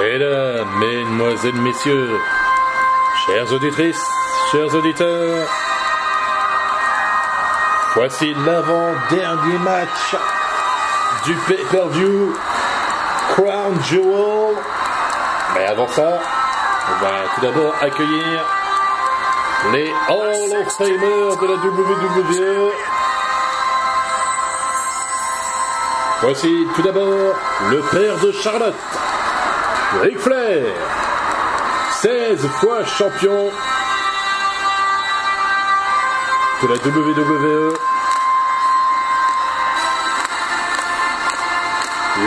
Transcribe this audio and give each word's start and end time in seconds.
Mesdames, 0.00 0.66
Mesdemoiselles, 0.78 1.60
Messieurs, 1.60 2.18
chères 3.26 3.52
auditrices, 3.52 4.02
chers 4.50 4.74
auditeurs, 4.74 5.46
voici 7.94 8.34
l'avant-dernier 8.46 9.58
match 9.58 10.16
du 11.26 11.34
pay-per-view 11.46 12.34
Crown 13.34 13.78
Jewel. 13.90 14.56
Mais 15.54 15.66
avant 15.66 15.88
ça, 15.88 16.18
on 16.88 17.04
va 17.04 17.12
tout 17.34 17.40
d'abord 17.42 17.74
accueillir 17.82 18.40
les 19.72 19.92
Hall 20.08 20.62
of 20.62 20.78
de 20.78 21.46
la 21.46 21.54
WWE. 21.56 22.72
Voici 26.22 26.66
tout 26.74 26.82
d'abord 26.82 27.34
le 27.70 27.80
père 27.90 28.18
de 28.18 28.32
Charlotte, 28.32 28.74
Ric 29.98 30.18
Flair, 30.20 30.62
16 32.00 32.46
fois 32.46 32.84
champion 32.84 33.50
de 36.62 36.68
la 36.68 36.74
WWE. 36.76 37.74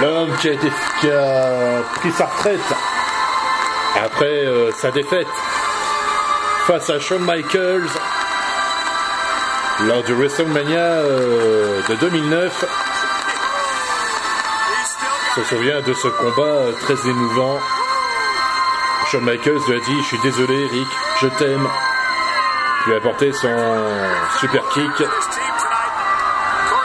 L'homme 0.01 0.35
qui 0.41 0.49
a, 0.49 0.51
été, 0.51 0.71
qui 0.99 1.09
a 1.09 1.81
pris 1.95 2.11
sa 2.11 2.25
retraite 2.25 2.59
après 3.95 4.45
euh, 4.45 4.71
sa 4.73 4.91
défaite 4.91 5.27
face 6.67 6.89
à 6.89 6.99
Shawn 6.99 7.23
Michaels 7.23 7.87
lors 9.87 10.03
du 10.03 10.13
WrestleMania 10.13 10.79
euh, 10.79 11.81
de 11.87 11.95
2009. 11.95 12.92
Je 15.35 15.39
me 15.39 15.45
souviens 15.45 15.81
de 15.81 15.93
ce 15.93 16.07
combat 16.09 16.43
euh, 16.43 16.71
très 16.73 17.09
émouvant. 17.09 17.57
Shawn 19.09 19.23
Michaels 19.23 19.65
lui 19.67 19.75
a 19.75 19.79
dit 19.79 19.97
Je 20.01 20.05
suis 20.05 20.19
désolé, 20.19 20.67
Rick, 20.67 20.87
je 21.21 21.27
t'aime. 21.39 21.67
Il 22.85 22.89
lui 22.89 22.93
a 22.93 22.97
apporté 22.97 23.33
son 23.33 23.49
super 24.39 24.61
kick. 24.69 24.93
Corey 24.93 25.07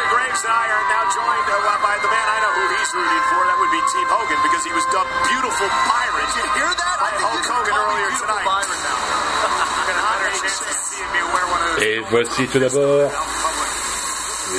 Graves 0.08 0.40
and 0.40 0.54
I 0.54 0.64
are 0.64 0.86
now 0.88 1.04
joined 1.12 1.44
uh, 1.44 1.60
by 1.84 2.00
the 2.00 2.08
man 2.08 2.24
I 2.24 2.40
know 2.40 2.52
who 2.56 2.64
he's 2.72 2.88
rooting 2.96 3.24
for. 3.28 3.40
That 3.44 3.58
would 3.60 3.68
be 3.68 3.82
Team 3.92 4.08
Hogan 4.08 4.40
because 4.40 4.64
he 4.64 4.72
was 4.72 4.84
dubbed 4.96 5.12
Beautiful 5.28 5.68
Byron. 5.84 6.24
Did 6.32 6.40
you 6.40 6.48
hear 6.56 6.72
that? 6.72 6.96
By 7.04 7.12
Hulk 7.20 7.44
Hogan 7.52 7.76
earlier 7.76 8.10
tonight. 8.16 8.48
Byron 8.48 8.80
now. 8.80 8.96
Got 9.92 10.00
a 10.00 10.04
better 10.08 10.32
chance 10.40 10.60
of 10.64 10.72
seeing 10.88 11.10
me 11.12 11.20
wear 11.20 11.44
one 11.52 11.60
of 11.68 11.76
those. 11.76 11.84
Et 11.84 12.00
voici 12.08 12.48
tout 12.48 12.60
d'abord 12.64 13.12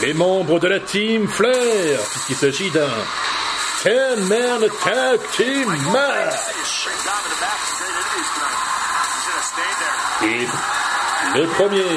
les 0.02 0.14
membres 0.14 0.60
de 0.60 0.68
la 0.68 0.80
team 0.80 1.28
Flair, 1.28 2.00
puisqu'il 2.12 2.36
s'agit 2.36 2.70
d'un 2.70 2.88
10-man 3.82 4.62
tag 4.84 5.20
team 5.38 5.68
match. 5.94 6.36
Et 10.22 10.46
le 11.38 11.46
premier 11.48 11.92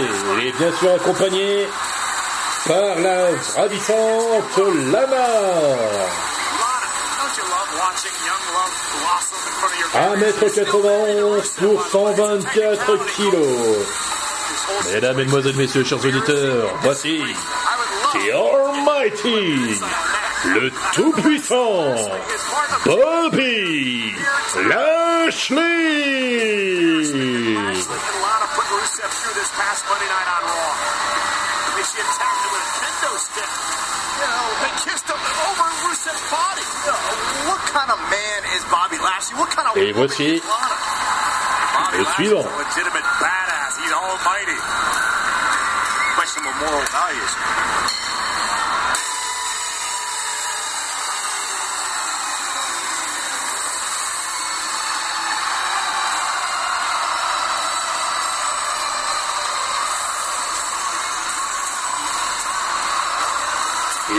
est 0.47 0.53
bien 0.59 0.73
sûr 0.79 0.93
accompagné 0.95 1.67
par 2.69 2.95
la 3.01 3.31
ravissante 3.57 4.59
Lana. 4.93 4.93
Lana, 4.93 5.27
don't 7.19 7.35
you 7.37 7.45
love 7.51 7.71
watching 7.81 8.17
young 8.29 8.45
love 8.55 8.75
blossom 9.03 9.43
in 9.43 9.53
front 9.59 9.75
of 9.75 9.81
your 9.81 9.91
1m91 11.35 11.43
pour 11.59 11.79
124 11.83 13.07
kilos. 13.17 13.87
Mesdames, 14.93 15.17
Mesdemoiselles, 15.17 15.57
Messieurs, 15.57 15.85
chers 15.85 16.05
auditeurs, 16.05 16.79
voici 16.83 17.23
The 18.13 18.31
Almighty, 18.33 19.81
le 20.45 20.71
Tout-Puissant, 20.95 21.95
Bobby 22.85 24.15
Lashley. 24.67 25.61
And 27.13 27.79
Lana 28.23 28.47
put 28.55 28.67
Rusev 28.67 29.11
through 29.23 29.35
this 29.39 29.51
past 29.55 29.85
Monday 29.87 30.09
night 30.11 30.29
on 30.35 30.43
Raw. 30.43 30.73
I 30.73 31.71
mean, 31.77 31.87
she 31.87 31.99
attacked 32.03 32.43
him 32.43 32.51
with 32.53 32.67
a 32.67 32.73
kendo 32.83 33.13
stick. 33.23 33.51
You 34.19 34.29
know, 34.29 34.47
they 34.63 34.73
kissed 34.83 35.07
him 35.07 35.21
over 35.47 35.67
Rusev's 35.87 36.25
body. 36.27 36.67
You 36.67 36.91
know, 36.91 37.01
what 37.55 37.63
kind 37.71 37.91
of 37.91 37.99
man 38.11 38.41
is 38.59 38.63
Bobby 38.67 38.99
Lashley? 38.99 39.39
What 39.39 39.51
kind 39.51 39.67
of 39.71 39.77
Et 39.79 39.95
woman 39.95 40.09
voici 40.11 40.37
is 40.37 40.43
Lana? 40.43 40.75
Bobby 41.73 41.99
le 41.99 42.05
Lashley's 42.05 42.17
suivant. 42.19 42.47
a 42.47 42.57
legitimate 42.59 43.09
badass. 43.23 43.73
He's 43.79 43.95
almighty. 43.95 44.59
Question 46.19 46.43
of 46.51 46.55
moral 46.61 46.85
values. 46.91 47.33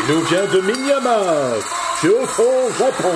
Il 0.05 0.15
nous 0.15 0.21
vient 0.21 0.45
de 0.45 0.59
Minyama, 0.59 1.17
Kyoto, 2.01 2.69
Japon, 2.77 3.13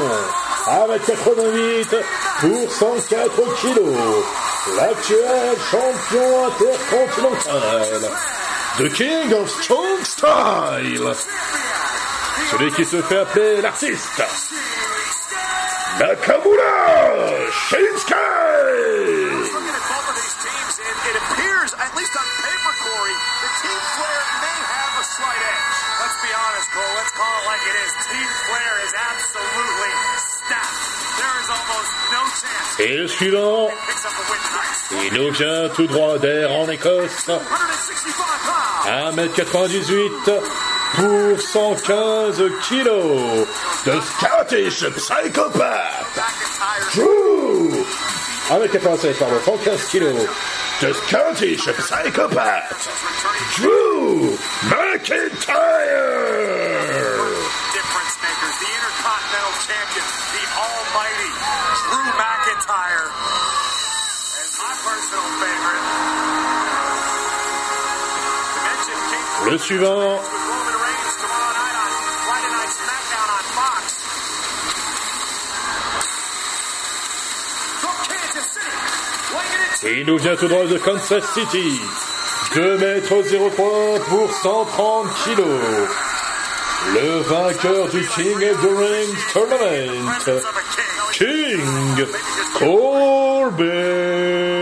avec 0.67 1.05
88 1.05 1.95
pour 2.39 2.71
104 2.71 3.55
kilos. 3.59 4.23
L'actuel 4.77 5.57
champion 5.69 6.47
intercontinental. 6.47 8.09
The 8.77 8.89
King 8.93 9.33
of 9.33 9.49
Strong 9.49 10.03
Style. 10.03 11.13
Celui 12.51 12.71
qui 12.71 12.85
se 12.85 13.01
fait 13.01 13.17
appeler 13.17 13.61
l'artiste. 13.61 14.23
Nakamura 15.99 17.27
Shinsuke. 17.69 18.15
Et 32.79 32.93
le 32.95 33.07
suivant, 33.07 33.69
il 34.91 35.13
nous 35.13 35.31
vient 35.31 35.69
tout 35.69 35.87
droit 35.87 36.17
d'air 36.19 36.51
en 36.51 36.69
Écosse. 36.69 37.25
165 37.25 38.23
pounds. 38.45 39.17
1m98 39.17 40.41
pour 40.95 41.41
115 41.41 42.43
kilos. 42.67 43.47
The 43.83 44.01
Scottish 44.01 44.85
Psychopath. 44.95 46.19
Drew. 46.93 47.85
1m87, 48.49 49.17
pardon, 49.17 49.39
115 49.43 49.89
kilos. 49.89 50.27
The 50.79 50.93
Scottish 50.93 51.67
Psychopath. 51.67 52.87
Drew 53.57 54.37
McIntyre. 54.69 56.27
Weighing 69.47 69.81
in 69.81 70.19
il 79.83 80.05
nous 80.05 80.17
vient 80.17 80.35
tout 80.35 80.47
droit 80.47 80.65
de 80.65 80.77
Kansas 80.77 81.23
City. 81.33 81.79
2m03 82.55 83.99
pour 84.09 84.33
130 84.33 85.07
kilos. 85.23 85.47
Le 86.93 87.21
vainqueur 87.21 87.87
du 87.87 88.05
King 88.07 88.49
of 88.49 88.61
the 88.61 88.77
Ring 88.77 89.15
Tournament. 89.31 90.11
King 91.13 92.05
Corbin. 92.53 94.56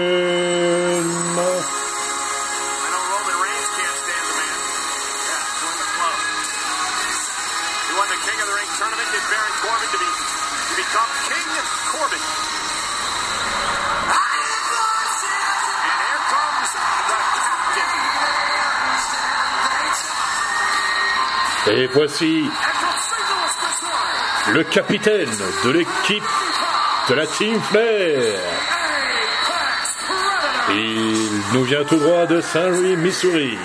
Et 21.85 21.87
voici 21.93 22.43
le 24.53 24.63
capitaine 24.63 25.29
de 25.65 25.69
l'équipe 25.69 26.23
de 27.09 27.13
la 27.13 27.27
Team 27.27 27.61
Flair. 27.61 28.39
Il 30.71 31.41
nous 31.53 31.63
vient 31.65 31.83
tout 31.83 31.97
droit 31.97 32.25
de 32.25 32.41
Saint-Louis, 32.41 32.95
Missouri. 32.95 33.55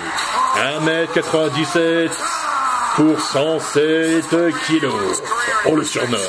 1m97 0.55 2.11
pour 2.95 3.19
107 3.19 4.25
kilos. 4.67 5.23
On 5.65 5.75
le 5.77 5.83
surnomme 5.83 6.19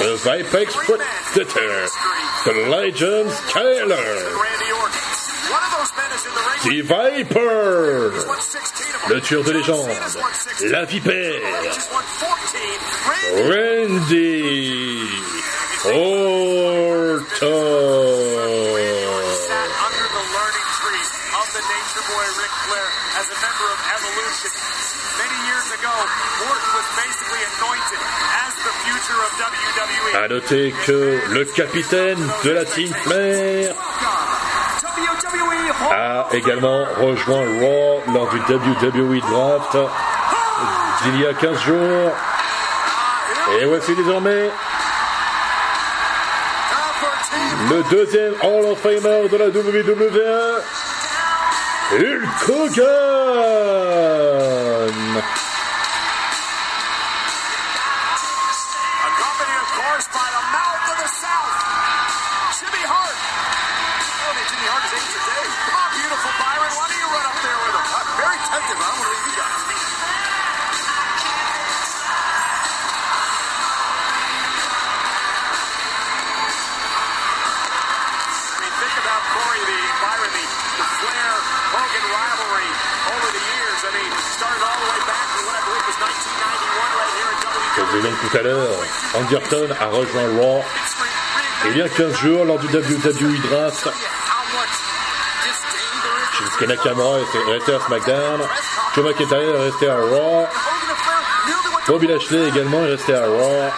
The 0.00 0.14
Vipex 0.26 0.74
Predator. 0.84 1.88
The 2.44 2.52
Legend 2.68 3.30
Skyler. 3.30 3.96
The 6.62 6.82
Viper. 6.82 8.12
Le 9.12 9.20
tueur 9.20 9.44
de 9.44 9.52
légende. 9.52 9.90
Cena's 9.90 10.16
won 10.16 10.32
16. 10.32 10.70
La 10.72 10.84
Vipère. 10.86 11.36
He's 11.68 11.86
won 11.92 12.02
14. 12.16 12.60
Randy 13.44 15.04
Orton. 15.84 17.20
sat 19.36 19.68
under 19.84 20.06
the 20.16 20.24
learning 20.32 20.68
tree 20.80 21.04
of 21.36 21.44
the 21.52 21.60
Nature 21.60 22.04
Boy 22.08 22.24
Ric 22.40 22.52
Flair 22.64 22.88
as 23.20 23.28
a 23.28 23.36
member 23.36 23.68
of 23.68 23.78
Evolution. 24.00 24.48
Many 25.20 25.38
years 25.44 25.68
ago, 25.76 25.92
Orton 26.48 26.72
was 26.72 26.88
basically 26.96 27.42
anointed 27.52 28.00
as 28.48 28.56
the 28.64 28.72
future 28.80 29.20
of 29.20 29.30
WWE. 29.36 30.24
À 30.24 30.28
noter 30.28 30.72
que 30.86 31.20
le 31.28 31.44
capitaine 31.44 32.22
de 32.44 32.50
la 32.50 32.64
Team 32.64 32.88
Flair 33.04 33.76
a 36.02 36.26
également 36.32 36.84
rejoint 37.00 37.44
Raw 37.60 38.02
lors 38.12 38.28
du 38.30 38.38
WWE 38.38 39.20
Draft 39.20 39.76
d'il 41.04 41.20
y 41.20 41.26
a 41.26 41.34
15 41.34 41.60
jours. 41.60 42.10
Et 43.60 43.64
voici 43.66 43.94
désormais 43.94 44.50
le 47.70 47.82
deuxième 47.90 48.34
Hall 48.42 48.64
of 48.72 48.78
Famer 48.80 49.28
de 49.28 49.36
la 49.36 49.46
WWE, 49.46 50.60
Hulk 51.92 52.48
Hogan. 52.48 52.82
Orton 89.14 89.68
a 89.80 89.86
rejoint 89.86 90.40
Raw 90.40 90.62
il 91.66 91.76
y 91.76 91.82
a 91.82 91.88
15 91.88 92.16
jours 92.16 92.44
lors 92.44 92.58
du 92.58 92.66
WWE 92.66 93.40
Draft. 93.48 93.88
Shinsuke 96.32 96.68
Nakamura 96.68 97.20
est 97.20 97.52
resté 97.52 97.74
à 97.74 97.80
SmackDown. 97.80 98.40
Joe 98.94 99.04
McIntyre 99.04 99.38
est 99.38 99.64
resté 99.70 99.88
à 99.88 99.96
Raw. 99.96 100.46
Bobby 101.86 102.06
Lashley 102.08 102.48
également 102.48 102.84
est 102.84 102.90
resté 102.90 103.14
à 103.14 103.26
Raw. 103.26 103.70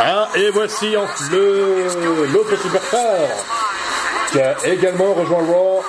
Ah, 0.00 0.28
et 0.34 0.50
voici 0.50 0.92
l'autre 0.92 2.56
superstar 2.60 3.00
qui 4.32 4.40
a 4.40 4.66
également 4.66 5.14
rejoint 5.14 5.44
Raw. 5.46 5.84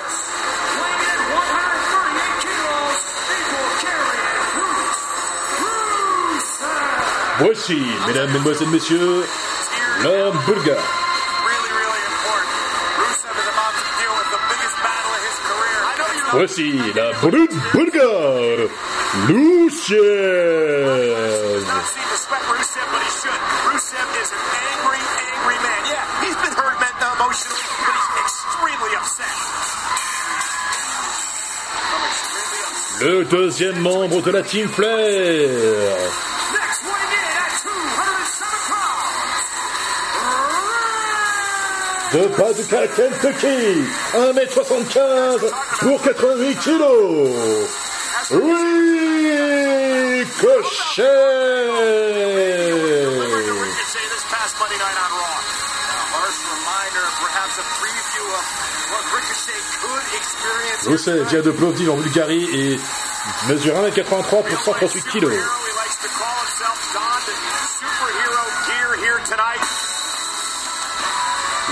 Hurt 26.56 26.80
men- 26.80 26.90
emotionally, 27.16 27.64
but 27.86 27.96
he's 27.96 28.12
extremely 28.26 28.92
upset. 28.96 29.36
I'm 31.94 32.04
extremely 32.10 32.62
upset. 32.70 33.02
Le 33.02 33.24
deuxième 33.26 33.80
membre 33.80 34.22
de 34.22 34.32
la 34.32 34.42
Team 34.44 34.68
Flair. 34.68 36.25
Harsh 56.16 56.40
reminder, 56.56 57.06
perhaps 57.20 57.60
a 57.60 57.66
preview 57.84 58.26
of 58.32 58.46
what 58.92 59.04
Ricochet 59.12 59.60
could 59.84 60.06
experience. 60.16 60.88
Lucien 60.88 61.16
vient 61.26 61.42
de 61.42 61.52
Plovdiv 61.52 61.92
en 61.92 61.98
Bulgarie 61.98 62.48
et 62.54 62.80
mesure 63.50 63.76
1m83 63.76 64.44
pour 64.44 64.62
138 64.64 65.06
kilos. 65.12 65.34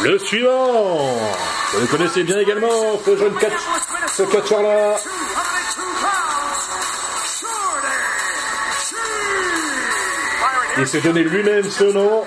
Le 0.03 0.19
suivant. 0.19 1.15
Vous 1.73 1.79
le 1.79 1.87
connaissez 1.87 2.23
bien 2.23 2.37
également, 2.39 2.99
ce 3.05 3.15
jeune 3.15 3.33
catch, 3.35 3.53
ce 4.13 4.23
catcheur-là. 4.23 4.95
202 4.97 5.81
pounds. 6.01 6.53
Shorty. 7.39 8.97
Byron, 10.39 10.79
Il 10.79 10.87
s'est 10.87 11.01
donné 11.01 11.23
lui-même 11.23 11.69
ce 11.69 11.85
nom 11.85 12.25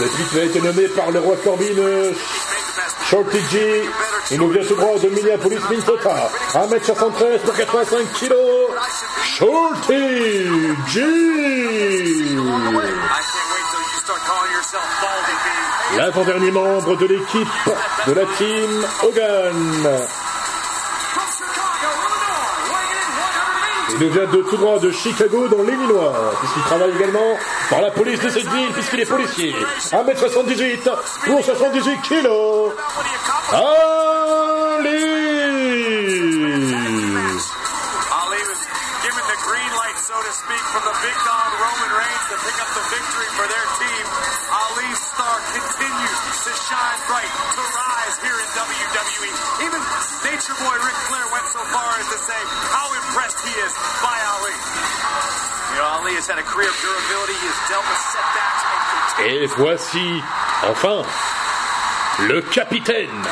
depuis 0.00 0.24
qu'il 0.24 0.38
a 0.40 0.44
été 0.44 0.60
nommé 0.62 0.88
par 0.88 1.10
le 1.10 1.20
roi 1.20 1.36
Corbin 1.44 1.64
euh, 1.78 2.12
Shorty 3.10 3.40
G. 3.50 3.84
Il 4.30 4.38
nous 4.38 4.48
vient 4.48 4.64
tout 4.64 4.74
droit 4.74 4.98
de 4.98 5.08
Minneapolis, 5.08 5.60
Minnesota. 5.70 6.30
1m73 6.54 7.38
pour 7.44 7.54
85 7.54 8.12
kilos. 8.14 8.70
Shorty 9.22 10.46
G. 10.88 11.02
L'avant-dernier 15.94 16.50
membre 16.50 16.96
de 16.96 17.06
l'équipe 17.06 17.48
de 18.06 18.12
la 18.12 18.24
team 18.36 18.86
Hogan. 19.02 20.06
From 21.12 21.28
Chicago, 21.30 21.92
Illinois, 22.02 22.46
weighing 22.72 22.98
in 22.98 23.12
180 23.14 24.00
Il 24.00 24.08
vient 24.08 24.26
de 24.26 24.42
tout 24.42 24.56
droit 24.56 24.78
de 24.78 24.90
Chicago 24.90 25.48
dans 25.48 25.62
l'Illinois, 25.62 26.12
puisqu'il 26.40 26.62
travaille 26.62 26.90
également 26.96 27.38
dans 27.70 27.80
la 27.80 27.90
police 27.90 28.20
de 28.20 28.28
cette 28.28 28.48
ville, 28.48 28.72
puisqu'il 28.72 29.00
est 29.00 29.06
policier. 29.06 29.54
1m78 29.92 30.90
pour 31.24 31.44
78 31.44 32.02
kilos. 32.02 32.72
What 33.52 35.15
shine 46.64 47.00
bright, 47.06 47.28
to 47.28 47.62
rise 47.62 48.16
here 48.24 48.38
in 48.40 48.48
WWE. 48.56 49.30
Even 49.68 49.80
Nature 50.24 50.56
Boy 50.56 50.76
Ric 50.80 50.98
Flair 51.06 51.26
went 51.32 51.46
so 51.52 51.60
far 51.68 51.90
as 52.00 52.06
to 52.08 52.18
say 52.24 52.40
how 52.72 52.88
impressed 52.96 53.40
he 53.44 53.52
is 53.60 53.72
by 54.00 54.16
Ali. 54.36 54.56
You 55.72 55.78
know, 55.84 55.88
Ali 56.00 56.12
has 56.16 56.26
had 56.26 56.38
a 56.38 56.46
career 56.46 56.68
of 56.68 56.78
durability. 56.80 57.36
He 57.36 57.46
has 57.46 57.60
dealt 57.68 57.84
with 57.84 58.00
setbacks 58.08 58.62
and 58.64 58.80
continues. 58.88 59.36
Et 59.36 59.46
voici, 59.60 60.08
enfin, 60.64 61.04
le 62.24 62.40
capitaine 62.42 63.22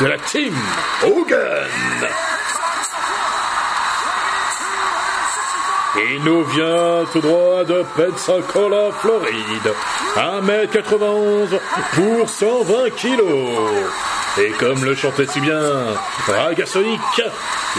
de 0.00 0.06
la 0.06 0.18
team 0.18 0.54
Hogan. 1.02 1.97
Il 6.06 6.22
nous 6.22 6.44
vient 6.44 7.04
tout 7.12 7.20
droit 7.20 7.64
de 7.64 7.84
Pensacola, 7.96 8.90
Floride. 9.00 9.72
1m91 10.16 11.58
pour 11.94 12.28
120 12.28 12.90
kilos. 12.96 13.70
Et 14.38 14.50
comme 14.52 14.84
le 14.84 14.94
chantait 14.94 15.26
si 15.26 15.40
bien 15.40 15.60
Ragasonic, 16.26 17.00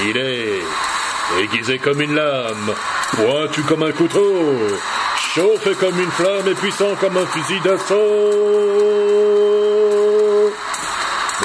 il 0.05 0.17
est 0.17 0.61
aiguisé 1.41 1.77
comme 1.79 2.01
une 2.01 2.15
lame, 2.15 2.73
pointu 3.15 3.61
comme 3.61 3.83
un 3.83 3.91
couteau, 3.91 4.57
chauffé 5.33 5.73
comme 5.75 5.99
une 5.99 6.11
flamme 6.11 6.47
et 6.49 6.55
puissant 6.55 6.95
comme 6.99 7.17
un 7.17 7.25
fusil 7.27 7.59
d'assaut. 7.61 7.95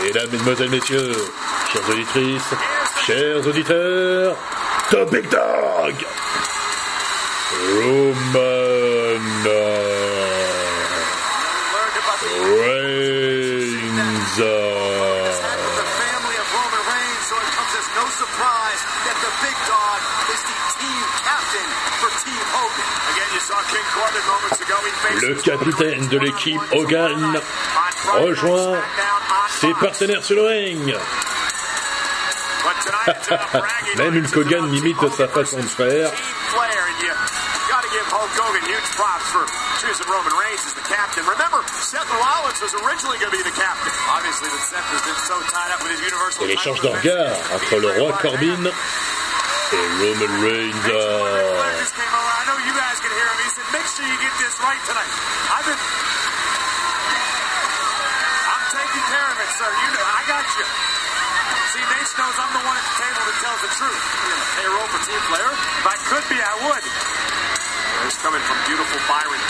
Mesdames, 0.02 0.31
Mesdemoiselles, 0.33 0.71
Messieurs, 0.71 1.12
chères 1.73 1.88
auditrices, 1.90 2.54
chers 3.07 3.47
auditeurs, 3.47 4.37
The 4.90 5.11
Big 5.11 5.28
Dog. 5.28 5.95
Reigns. 12.46 12.94
Le 25.20 25.34
capitaine 25.37 26.08
de 26.08 26.18
l'équipe 26.18 26.61
Hogan 26.73 27.40
rejoint 28.14 28.78
ses 29.49 29.73
partenaires 29.75 30.25
sur 30.25 30.37
le 30.37 30.42
ring. 30.42 30.94
Même 33.99 34.25
Hulk 34.25 34.37
Hogan 34.37 34.70
limite 34.73 34.96
sa 35.16 35.28
façon 35.28 35.58
de 35.58 35.62
faire. 35.62 36.11
Hulk 38.25 38.40
Hogan 38.40 38.64
huge 38.64 38.88
props 38.97 39.28
for 39.28 39.45
choosing 39.85 40.09
Roman 40.09 40.33
Reigns 40.40 40.64
as 40.64 40.73
the 40.73 40.81
captain. 40.88 41.28
Remember, 41.28 41.61
Seth 41.85 42.09
Rollins 42.09 42.57
was 42.57 42.73
originally 42.81 43.21
going 43.21 43.28
to 43.28 43.37
be 43.37 43.45
the 43.45 43.52
captain. 43.52 43.93
Obviously, 44.09 44.49
but 44.49 44.64
Seth 44.64 44.81
has 44.97 45.04
been 45.04 45.21
so 45.28 45.37
tied 45.52 45.69
up 45.76 45.85
with 45.85 45.93
his 45.93 46.00
Universal 46.00 46.49
Et 46.49 46.57
l'échange 46.57 46.81
title 46.81 46.88
de 46.88 46.97
regards 47.04 47.37
entre 47.52 47.85
le 47.85 47.93
roi 48.00 48.16
Corbin 48.16 48.64
et 48.64 48.73
Roman 50.00 50.33
Reigns. 50.40 50.73
Flair 50.73 51.76
just 51.76 51.93
came 51.93 52.09
over. 52.16 52.33
I 52.33 52.49
know 52.49 52.57
you 52.64 52.73
guys 52.73 52.97
can 52.97 53.12
hear 53.12 53.28
him. 53.28 53.45
He 53.45 53.52
said, 53.52 53.69
make 53.76 53.85
sure 53.93 54.09
you 54.09 54.16
get 54.16 54.33
this 54.40 54.57
right 54.57 54.81
tonight. 54.88 55.12
I've 55.52 55.69
been... 55.69 55.76
I'm 55.85 58.64
taking 58.73 59.04
care 59.04 59.28
of 59.28 59.37
it, 59.37 59.52
sir. 59.52 59.69
You 59.69 60.00
know, 60.00 60.00
I 60.00 60.25
got 60.25 60.49
you. 60.49 60.64
See, 61.76 61.85
Nate 61.93 62.09
knows 62.16 62.40
I'm 62.40 62.57
the 62.57 62.64
one 62.64 62.73
at 62.73 62.88
the 62.88 62.97
table 63.04 63.21
that 63.21 63.37
tells 63.45 63.61
the 63.69 63.73
truth. 63.85 64.00
You're 64.00 64.33
on 64.33 64.40
the 64.40 64.49
payroll 64.57 64.88
for 64.88 65.04
Team 65.04 65.21
Flair? 65.28 65.52
If 65.52 65.93
I 65.93 66.00
could 66.09 66.25
be, 66.33 66.40
I 66.40 66.73
would. 66.73 66.88
It's 68.04 68.20
coming 68.20 68.40
from 68.40 68.58
beautiful 68.68 69.00
Byron. 69.08 69.40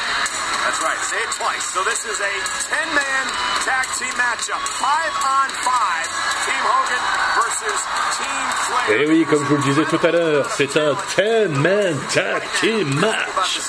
That's 0.65 0.81
right. 0.81 0.99
Say 1.03 1.19
it 1.19 1.31
twice. 1.35 1.65
So 1.75 1.83
this 1.85 2.07
is 2.07 2.19
a 2.21 2.35
10-man 2.71 3.25
tag 3.67 3.87
team 3.99 4.15
matchup. 4.15 4.63
Five 4.79 5.15
on 5.27 5.49
five. 5.67 6.07
Team 6.47 6.63
Hogan 6.63 7.03
versus 7.35 7.81
Team 8.17 8.47
Flair. 8.65 9.01
Et 9.01 9.07
oui, 9.09 9.27
comme 9.29 9.43
je 9.45 9.49
vous 9.49 9.57
le 9.57 9.63
disais 9.63 9.85
tout 9.85 9.99
à 10.07 10.11
l'heure, 10.11 10.49
c'est 10.51 10.77
un 10.77 10.93
10-man 10.95 11.99
tag 12.13 12.43
team 12.61 12.95
match. 13.01 13.61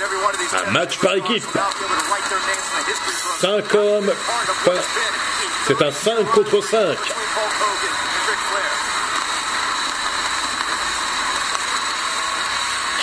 Un 0.68 0.72
match 0.72 1.00
par 1.00 1.16
équipe. 1.16 1.44
5 3.40 3.76
hommes, 3.76 4.12
enfin, 4.50 4.80
c'est 5.68 5.82
un 5.82 5.92
5 5.92 6.26
contre 6.32 6.62
5. 6.62 6.98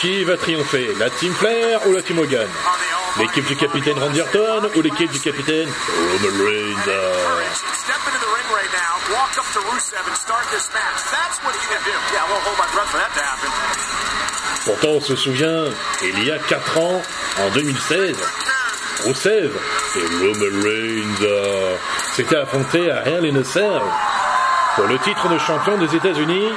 Qui 0.02 0.24
va 0.24 0.36
triompher 0.36 0.96
La 0.98 1.08
Team 1.10 1.32
Flair 1.32 1.86
ou 1.86 1.92
la 1.92 2.02
Team 2.02 2.18
Hogan? 2.18 2.48
L'équipe 3.20 3.46
du 3.46 3.54
capitaine 3.54 3.96
Randy 3.96 4.20
Orton 4.20 4.68
ou 4.74 4.80
l'équipe 4.80 5.12
du 5.12 5.20
capitaine 5.20 5.68
Roman 5.68 6.44
Reigns? 6.44 6.88
Pourtant, 14.64 14.88
on 14.88 15.00
se 15.00 15.14
souvient, 15.14 15.66
il 16.02 16.24
y 16.24 16.32
a 16.32 16.38
4 16.40 16.78
ans, 16.78 17.00
en 17.38 17.50
2016, 17.50 18.16
Rusev 19.04 19.52
et 19.94 20.00
Roman 20.00 20.64
Reigns 20.64 21.22
euh, 21.22 21.76
s'étaient 22.12 22.38
affrontés 22.38 22.90
à 22.90 23.06
Hell 23.06 23.24
in 23.24 23.40
a 23.40 23.80
pour 24.74 24.88
le 24.88 24.98
titre 24.98 25.28
de 25.28 25.38
champion 25.38 25.78
des 25.78 25.94
États-Unis. 25.94 26.48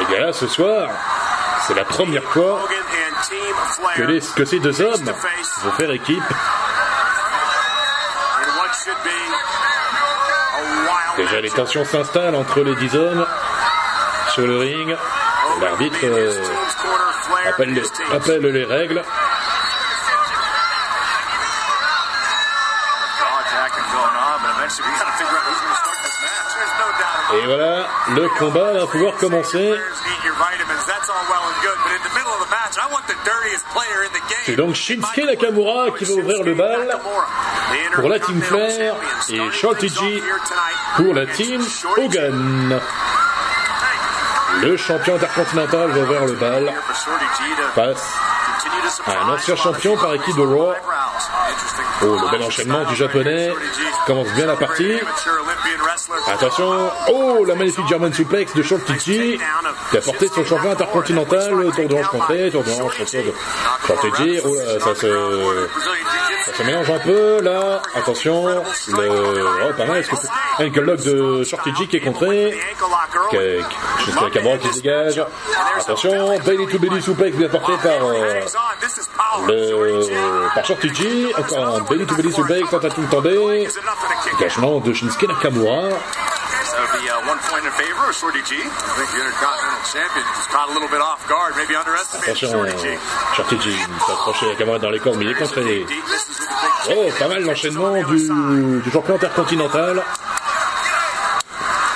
Et 0.00 0.04
bien 0.04 0.20
là, 0.20 0.32
ce 0.32 0.46
soir, 0.46 0.90
c'est 1.70 1.76
la 1.76 1.84
première 1.84 2.24
fois 2.24 2.58
que, 4.34 4.44
ces 4.44 4.58
deux 4.58 4.80
hommes 4.82 5.12
vont 5.62 5.72
faire 5.72 5.92
équipe. 5.92 6.22
Déjà, 11.16 11.40
les 11.40 11.50
tensions 11.50 11.84
s'installent 11.84 12.34
entre 12.34 12.62
les 12.62 12.74
10 12.74 12.96
hommes 12.96 13.26
sur 14.30 14.48
le 14.48 14.58
ring. 14.58 14.96
L'arbitre 15.60 15.98
euh, 16.02 16.32
rappelle, 17.44 18.42
les, 18.42 18.64
règles. 18.64 19.04
Et 27.32 27.46
voilà, 27.46 27.86
le 28.08 28.28
combat 28.38 28.72
va 28.72 28.86
pouvoir 28.86 29.14
commencer. 29.14 29.70
Players 29.70 30.02
need 30.02 30.24
your 30.24 30.34
vitamins. 30.34 30.84
That's 30.84 31.08
all 31.08 31.22
well 31.30 31.46
and 31.46 31.62
good, 31.62 31.78
but 31.78 31.92
in 31.94 32.02
the 32.02 32.14
middle 32.18 32.34
of 32.34 32.42
the 32.42 32.50
match, 32.50 32.74
I 32.74 32.90
want 32.90 33.06
the 33.06 33.14
dirtiest 33.14 33.20
player 33.20 33.29
in 33.29 33.29
the 33.29 33.29
game. 33.29 33.29
C'est 34.44 34.56
donc 34.56 34.74
Shinsuke 34.74 35.24
Nakamura 35.24 35.90
qui 35.96 36.04
va 36.04 36.12
ouvrir 36.14 36.42
le 36.42 36.54
bal 36.54 36.98
pour 37.94 38.08
la 38.08 38.18
Team 38.18 38.40
Flair 38.42 38.94
et 39.28 39.50
Shorty 39.52 39.88
G 39.88 40.22
pour 40.96 41.14
la 41.14 41.26
Team 41.26 41.62
Hogan. 41.96 42.80
Le 44.62 44.76
champion 44.76 45.14
intercontinental 45.14 45.90
va 45.90 46.00
ouvrir 46.00 46.26
le 46.26 46.34
bal. 46.34 46.72
face 47.74 48.14
à 49.06 49.24
un 49.24 49.34
ancien 49.34 49.56
champion 49.56 49.96
par 49.96 50.14
équipe 50.14 50.36
de 50.36 50.42
Raw. 50.42 50.74
Oh, 52.02 52.06
le 52.06 52.30
bel 52.30 52.42
enchaînement 52.42 52.84
du 52.84 52.96
japonais 52.96 53.50
commence 54.06 54.32
bien 54.34 54.46
la 54.46 54.56
partie. 54.56 54.98
Attention, 56.26 56.90
oh, 57.12 57.44
la 57.44 57.54
magnifique 57.54 57.86
German 57.88 58.12
suplex 58.12 58.54
de 58.54 58.62
Shorty 58.62 58.92
G 58.98 59.38
qui 59.90 59.96
a 59.96 60.00
porté 60.00 60.28
son 60.28 60.44
champion 60.44 60.70
intercontinental, 60.70 61.50
tour 61.74 61.88
de 61.88 61.94
hanche 61.94 62.08
contré, 62.08 62.50
tour 62.50 62.64
de 62.64 62.70
hanche 62.70 62.98
là, 62.98 63.06
ça 64.80 64.94
se, 64.94 65.06
ça 66.56 66.64
mélange 66.64 66.90
un 66.90 66.98
peu 66.98 67.40
là. 67.42 67.82
Attention, 67.94 68.46
le, 68.46 68.62
oh, 69.68 69.72
pas 69.76 69.84
mal, 69.86 69.98
est-ce 69.98 70.10
que 70.10 70.16
c'est 70.16 70.64
ankle 70.64 70.80
lock 70.80 71.00
de 71.02 71.44
Shorty 71.44 71.70
G 71.76 71.86
qui 71.86 71.96
est 71.96 72.00
contré? 72.00 72.48
Est- 73.32 73.64
Jusqu'à 74.04 74.22
Nakamura 74.22 74.58
qui 74.58 74.68
se 74.68 74.74
dégage. 74.80 75.22
Attention, 75.78 76.38
belly 76.44 76.66
to 76.66 76.78
belly 76.78 77.02
suplex 77.02 77.36
bien 77.36 77.48
porté 77.48 77.72
par, 77.82 78.04
euh, 78.06 78.40
le, 79.48 80.54
par 80.54 80.64
Shorty 80.64 80.94
G. 80.94 81.32
Encore 81.38 81.76
un 81.76 81.80
belly 81.82 82.06
to 82.06 82.14
belly 82.14 82.32
suplex, 82.32 82.70
tentative 82.70 83.08
tombée. 83.08 83.68
Dégagement 84.38 84.80
de 84.80 84.92
Shinsuke 84.92 85.28
Nakamura. 85.28 85.88
Attention, 92.22 92.64
G. 92.78 92.98
Shorty 93.36 93.60
G 93.60 93.76
s'approche 94.06 94.42
Nakamura 94.42 94.78
dans 94.78 94.90
les 94.90 94.98
corps, 95.00 95.14
mais 95.16 95.24
il 95.26 95.30
est 95.30 95.34
contré. 95.34 95.86
Oh, 96.88 97.08
pas 97.18 97.28
mal 97.28 97.42
l'enchaînement 97.44 97.92
du, 98.02 98.80
du 98.80 98.90
champion 98.90 99.14
intercontinental. 99.16 100.02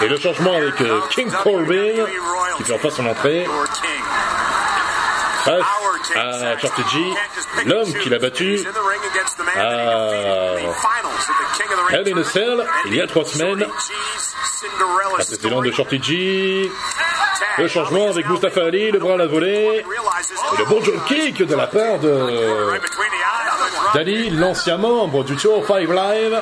Et 0.03 0.09
le 0.09 0.19
changement 0.19 0.55
avec 0.55 0.81
euh, 0.81 1.00
King 1.11 1.31
Corbin, 1.31 2.05
qui 2.57 2.64
fait 2.64 2.73
enfin 2.75 2.91
son 2.91 3.07
entrée, 3.07 3.47
face 5.45 5.62
à 6.17 6.59
Shorty 6.59 6.83
G, 6.93 7.14
l'homme 7.67 7.93
qui 7.95 8.11
l'a 8.11 8.19
battu 8.19 8.61
à 9.57 10.57
Hell 11.91 12.12
in 12.14 12.21
a 12.21 12.25
Cell 12.25 12.67
il 12.87 12.97
y 12.97 13.00
a 13.00 13.07
trois 13.07 13.25
semaines. 13.25 13.64
Précédent 15.14 15.62
de 15.62 15.71
Shorty 15.71 16.03
G, 16.03 16.71
le 17.59 17.69
changement 17.69 18.09
avec 18.11 18.29
Mustafa 18.29 18.64
Ali, 18.64 18.91
le 18.91 18.99
bras 18.99 19.14
à 19.14 19.17
la 19.19 19.26
volée, 19.26 19.85
et 19.85 20.59
le 20.59 20.64
bon 20.64 20.83
jump 20.83 21.05
kick 21.07 21.47
de 21.47 21.55
la 21.55 21.67
part 21.69 21.99
de 22.00 22.81
d'Ali, 23.94 24.30
l'ancien 24.30 24.76
membre 24.76 25.25
du 25.25 25.38
Show 25.38 25.64
5 25.66 25.88
Live. 25.88 26.40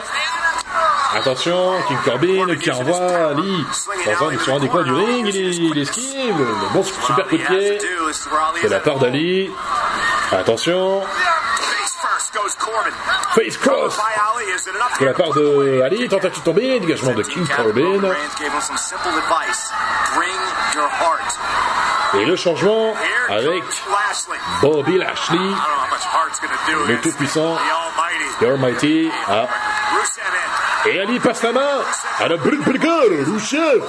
Attention, 1.15 1.75
King 1.89 1.99
Corbin 2.05 2.57
qui 2.57 2.71
envoie 2.71 3.31
Ali 3.31 3.67
dans 4.07 4.29
un, 4.29 4.39
sur 4.39 4.55
un 4.55 4.61
des 4.61 4.69
coins 4.69 4.83
du 4.83 4.93
ring, 4.93 5.29
il, 5.29 5.79
esquive, 5.79 6.47
bon 6.73 6.83
super 6.83 7.27
coup 7.29 7.37
de 7.37 7.43
pied 7.43 7.79
de 8.63 8.69
la 8.69 8.81
part 8.81 8.99
d'Ali. 8.99 9.51
Attention, 10.33 11.03
face 13.35 13.59
cross 13.59 13.99
de 15.01 15.05
la 15.05 15.13
part 15.13 15.33
de 15.35 15.83
Ali, 15.83 16.09
tentative 16.09 16.41
de 16.41 16.45
tomber, 16.45 16.81
dégagement 16.81 17.13
de 17.13 17.23
King 17.23 17.47
Corbin. 17.47 18.01
Et 22.15 22.25
le 22.25 22.37
changement 22.37 22.95
avec 23.29 23.63
Bobby 24.61 24.99
Lashley, 24.99 25.39
le 26.89 27.01
tout 27.01 27.13
puissant, 27.13 27.57
The 28.41 28.45
Almighty, 28.45 29.11
ah. 29.29 29.47
Et 30.85 31.01
Ali 31.01 31.21
passe 31.21 31.43
la 31.43 31.53
main 31.53 31.81
à 32.19 32.29
la 32.29 32.37
Brut 32.37 32.61
Burger, 32.65 33.23
Rusev, 33.25 33.83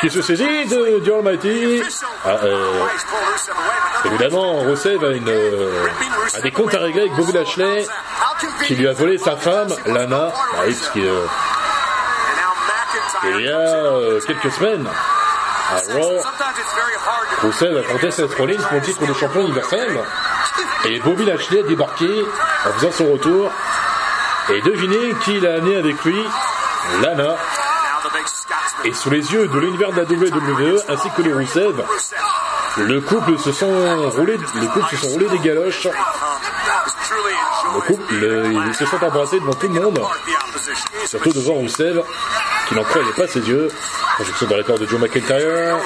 qui 0.00 0.10
se 0.10 0.22
saisit 0.22 0.66
de 0.66 0.98
The 1.04 1.08
Almighty. 1.08 1.82
Ah, 2.24 2.30
euh, 2.42 2.86
évidemment, 4.06 4.60
Rusev 4.60 5.04
a, 5.04 5.10
une, 5.10 5.28
euh, 5.28 5.86
a 6.34 6.40
des 6.40 6.50
comptes 6.50 6.74
à 6.74 6.78
régler 6.78 7.02
avec 7.02 7.14
Bobby 7.14 7.32
Lashley, 7.32 7.86
qui 8.66 8.74
lui 8.74 8.88
a 8.88 8.92
volé 8.92 9.18
sa 9.18 9.36
femme, 9.36 9.68
Lana, 9.86 10.32
ah 10.34 10.62
oui, 10.66 10.74
parce 10.74 10.90
qu'il, 10.90 11.06
euh, 11.06 11.26
il 13.24 13.40
y 13.40 13.48
a 13.48 14.20
quelques 14.26 14.52
semaines. 14.52 14.88
À 15.70 15.76
Raw, 15.94 16.22
to 17.40 17.46
Rusev 17.46 17.76
affrontait 17.78 18.10
Seth 18.10 18.34
Rollins 18.34 18.62
pour 18.62 18.74
le 18.74 18.80
titre 18.82 19.06
de 19.06 19.12
champion 19.14 19.40
universel. 19.42 19.98
Et 20.86 21.00
Bobby 21.00 21.24
Lashley 21.24 21.60
a 21.60 21.62
débarqué 21.66 22.24
en 22.66 22.72
faisant 22.74 22.92
son 22.92 23.12
retour. 23.12 23.50
Et 24.50 24.60
devinez 24.60 25.14
qui 25.24 25.40
l'a 25.40 25.54
amené 25.54 25.76
avec 25.76 26.04
lui? 26.04 26.22
Lana. 27.02 27.36
Et 28.84 28.92
sous 28.92 29.08
les 29.10 29.32
yeux 29.32 29.48
de 29.48 29.58
l'univers 29.58 29.92
de 29.92 29.96
la 30.00 30.04
WWE 30.04 30.82
ainsi 30.88 31.08
que 31.16 31.22
les 31.22 31.32
Rusev 31.32 31.82
le 32.76 33.00
couple 33.00 33.38
se 33.38 33.52
sont 33.52 34.10
roulés, 34.10 34.36
les 34.56 34.66
couples 34.66 34.90
se 34.90 34.96
sont 34.96 35.06
roulés 35.10 35.28
des 35.28 35.38
galoches. 35.38 35.86
Le 35.86 37.80
couple, 37.80 38.14
le- 38.14 38.52
ils 38.66 38.74
se 38.74 38.84
sont 38.84 39.02
embrassés 39.04 39.38
devant 39.38 39.54
tout 39.54 39.68
le 39.68 39.80
monde, 39.80 40.00
surtout 41.06 41.30
devant 41.32 41.60
Rusev, 41.60 42.02
qui 42.68 42.74
n'en 42.74 42.82
croyait 42.82 43.12
pas 43.12 43.28
ses 43.28 43.40
yeux. 43.48 43.68
Projection 44.14 44.46
dans 44.46 44.56
les 44.56 44.62
de 44.62 44.86
Joe 44.86 45.00
McIntyre. 45.00 45.78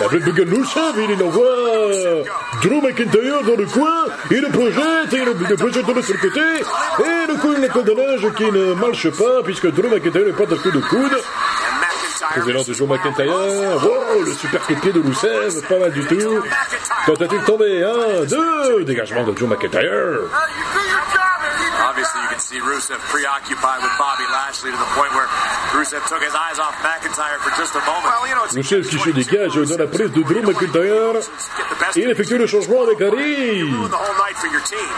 La. 0.00 0.08
Blood 0.08 0.24
Buggle 0.24 0.54
Rusev, 0.54 0.96
il 0.98 1.22
envoie 1.22 2.24
Drew 2.62 2.80
McIntyre 2.82 3.42
dans 3.44 3.56
le 3.56 3.66
coin, 3.66 4.06
il 4.30 4.40
le 4.40 4.48
projette, 4.48 5.12
et 5.12 5.16
il 5.18 5.24
le, 5.24 5.34
le 5.48 5.56
projette 5.56 5.86
de 5.86 5.92
l'autre 5.92 6.20
côté, 6.20 6.40
et 6.40 7.26
le 7.28 7.34
coup, 7.40 7.54
de 7.82 7.92
neige 7.92 8.32
qui 8.36 8.50
ne 8.50 8.74
marche 8.74 9.08
pas, 9.10 9.42
puisque 9.44 9.70
Drew 9.70 9.88
McIntyre 9.88 10.26
n'est 10.26 10.32
pas 10.32 10.46
le 10.50 10.56
coup 10.56 10.70
de 10.72 10.80
coude. 10.80 11.16
Président 12.30 12.62
de 12.62 12.72
Joe 12.72 12.88
McIntyre, 12.88 13.26
wow, 13.26 14.22
le 14.24 14.32
super 14.32 14.60
coup 14.62 14.74
de 14.74 14.80
pied 14.80 14.92
de 14.92 15.68
pas 15.68 15.78
mal 15.78 15.92
du 15.92 16.04
tout. 16.06 16.42
Tentative 17.06 17.44
tombée, 17.46 17.84
un, 17.84 18.24
deux, 18.24 18.84
dégagement 18.84 19.22
de 19.24 19.36
Joe 19.36 19.48
McIntyre. 19.48 20.22
See 22.54 22.60
Rusev 22.60 23.00
preoccupied 23.10 23.82
with 23.82 23.90
Bobby 23.98 24.22
Lashley 24.30 24.70
to 24.70 24.76
the 24.76 24.90
point 24.94 25.12
where 25.12 25.26
Rusev 25.74 26.06
took 26.06 26.22
his 26.22 26.32
eyes 26.36 26.60
off 26.60 26.76
McIntyre 26.86 27.38
for 27.42 27.50
just 27.58 27.74
a 27.74 27.80
moment. 27.80 28.04
Well, 28.04 28.28
you 28.28 28.34
know, 28.36 28.44
it's 28.44 28.54
Rusev 28.54 28.88
qui 28.88 28.96
se 28.96 29.10
dégage 29.10 29.54
dans 29.56 29.76
la 29.76 29.88
prise 29.88 30.12
de 30.12 30.22
Drew 30.22 30.40
McIntyre, 30.40 31.16
et 31.96 32.00
il 32.00 32.10
effectue 32.10 32.38
le 32.38 32.46
changement 32.46 32.84
avec 32.84 32.98
team. 32.98 33.88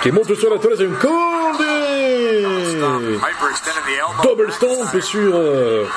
qui 0.02 0.12
monte 0.12 0.34
sur 0.34 0.50
la 0.50 0.58
troisième 0.58 0.98
corde, 0.98 1.64
double 4.22 4.52
stomp 4.52 5.00
sur 5.00 5.34
euh, 5.34 5.88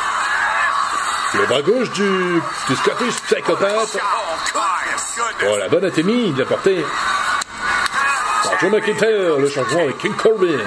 le 1.33 1.45
bras 1.45 1.61
gauche 1.61 1.91
du, 1.91 2.41
du 2.69 2.75
Scottish 2.77 3.15
Psychopath. 3.23 3.97
Oh. 3.97 4.59
Oh, 5.45 5.57
la 5.57 5.67
bonne 5.67 5.83
atémie 5.83 6.31
bien 6.31 6.45
portée 6.45 6.85
par 8.45 8.59
Joe 8.61 8.71
McIntyre, 8.71 9.37
le 9.37 9.49
changement 9.49 9.81
avec 9.81 9.97
King 9.97 10.15
Corbin. 10.15 10.59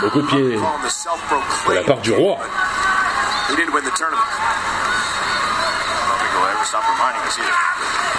Beaucoup 0.00 0.22
de 0.22 0.26
pieds 0.26 0.58
Calling 0.58 0.60
the 0.82 1.68
de 1.68 1.74
la 1.74 1.82
part 1.82 1.98
du 1.98 2.12
roi. 2.12 2.38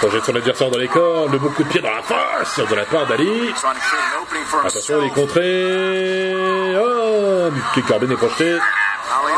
Projette 0.00 0.24
son 0.24 0.34
adversaire 0.36 0.70
dans 0.70 0.78
les 0.78 0.88
cordes, 0.88 1.32
le 1.32 1.38
beaucoup 1.38 1.62
de 1.64 1.68
pieds 1.68 1.80
dans 1.80 1.90
la 1.90 2.02
face 2.02 2.60
de 2.60 2.74
la 2.74 2.84
part 2.84 3.06
d'Ali. 3.06 3.52
Attention, 4.64 5.00
les 5.00 5.06
himself. 5.08 5.14
contrées. 5.14 6.76
Oh, 6.80 7.50
King 7.74 7.82
Corbin 7.84 8.10
est 8.10 8.16
projeté 8.16 8.58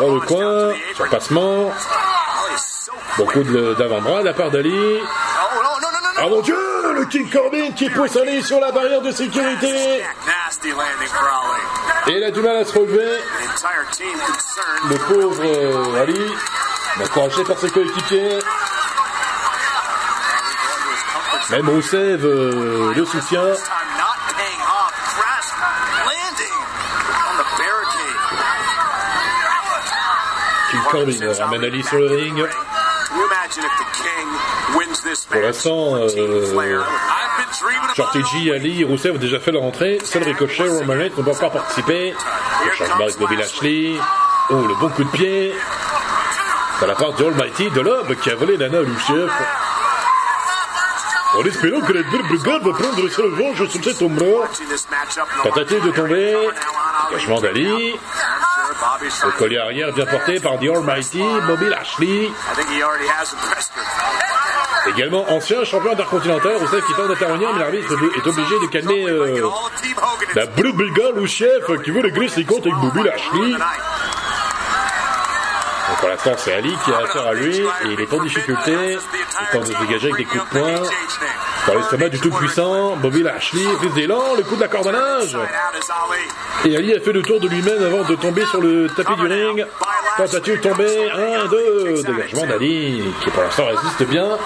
dans 0.01 0.15
le 0.15 0.21
coin, 0.21 0.39
to 0.39 0.73
the 0.73 0.95
sur 0.95 1.05
apron. 1.05 1.11
passement. 1.17 1.73
Ali 1.73 2.55
is 2.55 2.59
so 2.59 2.93
quick. 2.93 3.27
Beaucoup 3.27 3.43
de- 3.43 3.75
d'avant-bras 3.75 4.21
de 4.21 4.27
la 4.27 4.35
part 4.35 4.51
d'Ali. 4.51 5.01
Oh. 5.01 5.57
Oh 6.23 6.29
mon 6.29 6.41
dieu, 6.43 6.57
le 6.95 7.05
King 7.07 7.31
Corbin 7.31 7.71
qui 7.75 7.89
pousse 7.89 8.15
Ali 8.17 8.43
sur 8.43 8.61
la 8.61 8.71
barrière 8.73 9.01
de 9.01 9.11
sécurité. 9.11 10.03
Et 12.11 12.17
il 12.17 12.25
a 12.25 12.31
du 12.33 12.41
mal 12.41 12.57
à 12.57 12.65
se 12.65 12.77
relever. 12.77 13.21
Le 14.89 14.97
pauvre 14.97 15.45
euh, 15.45 16.03
Ali, 16.03 16.19
encouragé 17.01 17.45
par 17.45 17.57
ses 17.57 17.71
coéquipiers. 17.71 18.41
Même 21.51 21.69
Roussev 21.69 22.25
euh, 22.25 22.95
le 22.97 23.05
soutient. 23.05 23.55
King 30.73 30.81
Corbin 30.91 31.33
ramène 31.39 31.65
Ali 31.65 31.85
sur 31.85 31.99
le 31.99 32.07
ring. 32.09 32.35
Can 32.35 33.17
you 33.17 33.27
imagine 33.27 33.65
if 33.65 33.73
the 33.79 33.85
King 34.03 34.27
wins 34.77 35.00
this 35.00 35.00
Pour 35.31 35.41
l'instant, 35.41 35.97
euh, 35.97 36.09
Shorty 37.95 38.51
Ali 38.51 38.83
et 38.83 38.85
Rousseff 38.85 39.15
ont 39.15 39.19
déjà 39.19 39.41
fait 39.41 39.53
leur 39.53 39.63
entrée. 39.63 39.99
Seul 40.05 40.23
Ricochet, 40.23 40.69
Roman 40.69 40.95
Reigns 40.95 41.11
n'ont 41.17 41.25
pas 41.25 41.33
encore 41.33 41.53
participé. 41.53 42.15
Le 42.65 42.73
changement 42.73 43.07
Bobby 43.19 43.37
Lashley. 43.37 43.95
Oh, 44.51 44.67
le 44.67 44.75
bon 44.81 44.89
coup 44.91 45.05
de 45.05 45.11
pied. 45.11 45.55
De 46.81 46.87
la 46.87 46.95
part 46.95 47.13
de 47.13 47.25
Almighty, 47.25 47.71
de 47.71 47.81
l'homme 47.81 48.15
qui 48.17 48.31
a 48.31 48.35
volé 48.35 48.57
Lana 48.57 48.79
à 48.79 48.83
Lucief. 48.83 49.31
En 51.35 51.45
espérant 51.45 51.81
que 51.81 51.93
la 51.93 52.03
Brigade 52.03 52.63
va 52.63 52.73
prendre 52.73 53.09
sa 53.09 53.23
revanche 53.23 53.69
sur 53.69 53.85
cet. 53.85 54.01
No 54.01 54.45
Tentative 55.45 55.85
de 55.85 55.91
tomber. 55.91 56.37
Dégagement 57.11 57.41
d'Ali. 57.41 57.95
Le 59.25 59.39
collier 59.39 59.59
arrière 59.59 59.93
bien 59.93 60.07
porté 60.07 60.41
par 60.41 60.59
The 60.59 60.69
Almighty, 60.75 61.23
Bobby 61.47 61.67
Lashley. 61.69 62.31
Également 64.89 65.31
ancien 65.31 65.65
champion 65.65 65.93
intercontinental, 65.93 66.57
Rousseff 66.57 66.85
qui 66.87 66.95
tente 66.95 67.09
d'intervenir, 67.09 67.53
mais 67.53 67.61
l'arbitre 67.61 67.93
est 67.93 68.27
obligé 68.27 68.55
de 68.61 68.67
calmer 68.67 69.09
euh, 69.09 69.49
la 70.35 70.47
Blue 70.47 70.73
Brigade 70.73 71.19
ou 71.19 71.27
chef 71.27 71.65
qui 71.85 71.91
veut 71.91 72.01
régler 72.01 72.29
ses 72.29 72.45
comptes 72.45 72.67
avec 72.67 72.75
Bobby 72.77 73.03
Lashley. 73.03 73.53
Donc 75.89 75.99
pour 75.99 76.09
l'instant 76.09 76.33
c'est 76.37 76.55
Ali 76.55 76.75
qui 76.85 76.93
a 76.93 76.99
affaire 76.99 77.27
à 77.27 77.35
lui 77.35 77.59
et 77.59 77.65
il 77.89 78.01
est 78.01 78.13
en 78.13 78.23
difficulté. 78.23 78.73
Il 78.73 78.99
tente 79.53 79.69
de 79.69 79.73
se 79.75 79.81
dégager 79.81 80.13
avec 80.13 80.19
des 80.19 80.25
coups 80.25 80.45
de 80.45 80.59
poing. 80.59 80.89
Dans 81.67 81.75
l'estomac 81.75 82.09
du 82.09 82.19
tout 82.19 82.31
puissant, 82.31 82.97
Bobby 82.97 83.23
Lashley 83.23 83.65
prise 83.77 83.95
d'élan, 83.95 84.35
le 84.37 84.43
coup 84.43 84.57
de 84.57 84.61
Ali. 84.61 85.37
Et 86.65 86.77
Ali 86.77 86.95
a 86.95 87.01
fait 87.01 87.13
le 87.13 87.23
tour 87.23 87.41
de 87.41 87.49
lui-même 87.49 87.83
avant 87.83 88.05
de 88.05 88.15
tomber 88.17 88.45
sur 88.47 88.61
le 88.61 88.89
tapis 88.89 89.15
du 89.17 89.27
ring. 89.27 89.67
Tentative 90.17 90.61
tombée, 90.61 91.11
1, 91.11 91.47
2, 91.49 92.03
dégagement 92.03 92.47
d'Ali 92.47 93.03
qui 93.23 93.31
pour 93.31 93.43
l'instant 93.43 93.67
résiste 93.67 94.03
bien. 94.05 94.39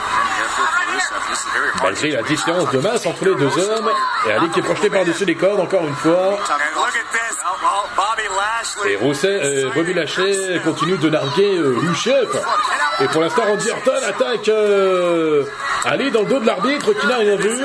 Malgré 1.83 2.11
la 2.11 2.23
différence 2.23 2.71
de 2.71 2.79
masse 2.79 3.07
entre 3.07 3.25
les 3.25 3.35
deux 3.35 3.59
hommes, 3.59 3.91
et 4.27 4.33
Ali 4.33 4.49
qui 4.51 4.61
est 4.61 4.63
projeté 4.63 4.91
par-dessus 4.91 5.25
les 5.25 5.35
cordes 5.35 5.61
encore 5.61 5.85
une 5.87 5.95
fois. 5.97 6.39
Et 8.87 8.97
Rousset, 8.97 9.29
euh, 9.29 9.71
Bobby 9.75 9.95
Lashley 9.95 10.61
continue 10.65 10.99
de 10.99 11.11
narguer 11.11 11.59
euh, 11.59 11.77
Rusev. 11.79 12.41
Et 13.01 13.07
pour 13.09 13.23
l'instant, 13.23 13.43
Randy 13.43 13.71
Orton 13.71 13.93
attaque 14.07 14.49
euh, 14.49 15.45
Ali 15.85 16.11
dans 16.11 16.23
le 16.23 16.27
dos 16.27 16.41
de 16.41 16.47
l'arbitre 16.47 16.93
qui 16.95 17.07
n'a 17.07 17.17
rien 17.19 17.37
vu. 17.37 17.59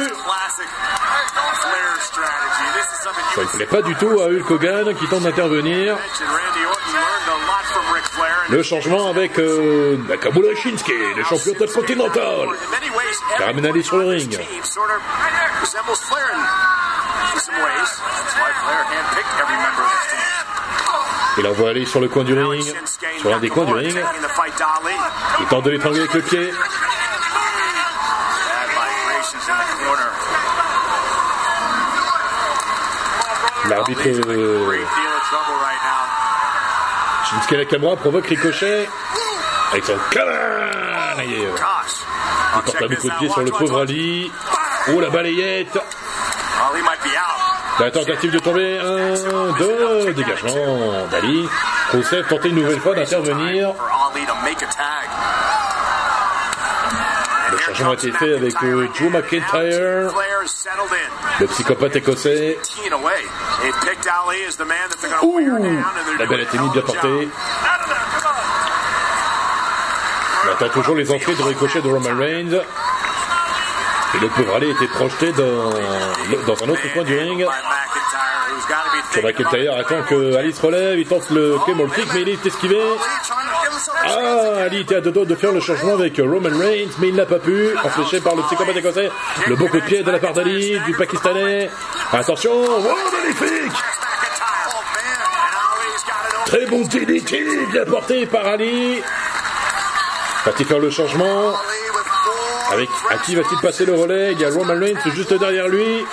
Ça 3.35 3.41
ne 3.41 3.47
plaît 3.47 3.65
pas 3.65 3.81
du 3.81 3.95
tout 3.95 4.19
à 4.21 4.25
Hulk 4.25 4.51
Hogan 4.51 4.95
qui 4.95 5.07
tente 5.07 5.23
d'intervenir. 5.23 5.97
Le 8.49 8.63
changement 8.63 9.09
avec 9.09 9.37
euh, 9.37 9.97
Nakamura 10.07 10.55
Shinsuke, 10.55 10.91
le 11.15 11.23
champion 11.23 11.53
intercontinental. 11.53 12.47
Sur 13.83 13.97
le 13.97 14.07
ring. 14.07 14.39
Il 21.37 21.47
envoie 21.47 21.69
Ali 21.69 21.85
sur 21.85 22.01
le 22.01 22.07
coin 22.09 22.23
du 22.23 22.33
ring, 22.33 22.75
sur 23.19 23.33
un 23.33 23.39
des 23.39 23.49
coins 23.49 23.65
du 23.65 23.73
ring. 23.73 23.95
Il 25.39 25.45
tente 25.47 25.63
de 25.63 25.69
l'étrangler 25.71 25.99
avec 25.99 26.13
le 26.13 26.21
pied. 26.21 26.51
L'arbitre 33.69 34.01
euh. 34.07 34.85
Shinsuke 37.25 37.51
Nakamura 37.51 37.95
provoque 37.97 38.25
Ricochet 38.25 38.89
avec 39.71 39.85
son 39.85 39.97
canard. 40.09 41.19
Il 42.55 42.61
porte 42.63 42.81
un 42.81 42.95
coup 42.95 43.09
de 43.09 43.17
pied 43.19 43.29
sur 43.29 43.41
le 43.41 43.51
pauvre 43.51 43.81
Ali. 43.81 44.31
Oh 44.93 44.99
la 44.99 45.09
balayette 45.09 45.75
out. 45.75 47.49
La 47.79 47.91
tentative 47.91 48.31
de 48.31 48.39
tomber, 48.39 48.77
un, 48.77 49.57
deux, 49.57 50.13
dégagement 50.13 51.07
d'Ali. 51.09 51.47
Rousseff 51.91 52.27
tentait 52.27 52.49
une 52.49 52.55
nouvelle 52.55 52.79
fois 52.79 52.93
d'intervenir. 52.93 53.73
Le 57.51 57.57
changement 57.57 57.91
a 57.91 57.93
été 57.93 58.11
fait 58.11 58.35
avec 58.35 58.53
euh, 58.63 58.87
Drew. 58.99 59.09
McIntyre, 59.09 60.11
le 61.39 61.47
psychopathe 61.47 61.95
écossais. 61.95 62.59
Ouh, 65.23 65.39
la 66.19 66.25
belle 66.25 66.39
a 66.41 66.43
Athénie 66.43 66.65
hell 66.65 66.71
bien 66.73 66.81
portée. 66.81 67.29
On. 70.45 70.51
Attend 70.51 70.69
toujours 70.69 70.95
les 70.95 71.11
entrées 71.11 71.35
de 71.35 71.41
Ricochet 71.43 71.81
de 71.81 71.87
Roman 71.87 72.17
Reigns. 72.17 72.61
Et 74.15 74.19
le 74.19 74.27
pauvre 74.29 74.55
Ali 74.55 74.71
était 74.71 74.87
projeté 74.87 75.31
dans, 75.33 75.69
dans 76.47 76.63
un 76.63 76.69
autre 76.69 76.93
coin 76.93 77.03
du 77.03 77.17
ring. 77.17 77.45
Sur 79.11 79.23
McIntyre 79.23 79.75
attend 79.77 80.03
que 80.03 80.35
Ali 80.35 80.53
se 80.53 80.61
relève, 80.61 80.97
il 80.97 81.07
tente 81.07 81.29
le 81.29 81.57
Camel 81.65 81.87
Kick 81.89 82.07
mais 82.13 82.21
il 82.21 82.29
est 82.29 82.45
esquivé. 82.45 82.79
Ah, 84.03 84.63
Ali 84.65 84.81
était 84.81 84.95
à 84.95 85.01
deux 85.01 85.11
doigts 85.11 85.25
de 85.25 85.35
faire 85.35 85.51
le 85.51 85.59
changement 85.59 85.93
avec 85.93 86.17
Roman 86.17 86.49
Reigns, 86.57 86.89
mais 86.99 87.09
il 87.09 87.15
n'a 87.15 87.25
pas 87.25 87.39
pu, 87.39 87.69
empêché 87.83 88.19
par 88.19 88.35
le 88.35 88.43
psychopathe 88.43 88.77
écossais. 88.77 89.09
Le 89.47 89.55
beau 89.55 89.67
coup 89.67 89.79
de 89.79 89.85
pied 89.85 90.03
de 90.03 90.11
la 90.11 90.19
part 90.19 90.33
d'Ali, 90.33 90.79
du 90.85 90.93
Pakistanais. 90.93 91.69
Attention, 92.11 92.51
oh, 92.53 92.95
magnifique 93.11 93.77
Très 96.45 96.65
bon 96.65 96.81
DDT, 96.81 97.45
bien 97.71 97.85
porté 97.85 98.25
par 98.25 98.45
Ali. 98.45 99.01
Va-t-il 100.45 100.65
faire 100.65 100.79
le 100.79 100.89
changement 100.89 101.53
avec, 102.71 102.89
À 103.09 103.17
qui 103.17 103.35
va-t-il 103.35 103.59
passer 103.61 103.85
le 103.85 103.93
relais? 103.93 104.31
Il 104.33 104.39
y 104.39 104.45
a 104.45 104.49
Roman 104.49 104.79
Reigns 104.79 104.99
juste 105.13 105.33
derrière 105.33 105.67
lui. 105.67 106.05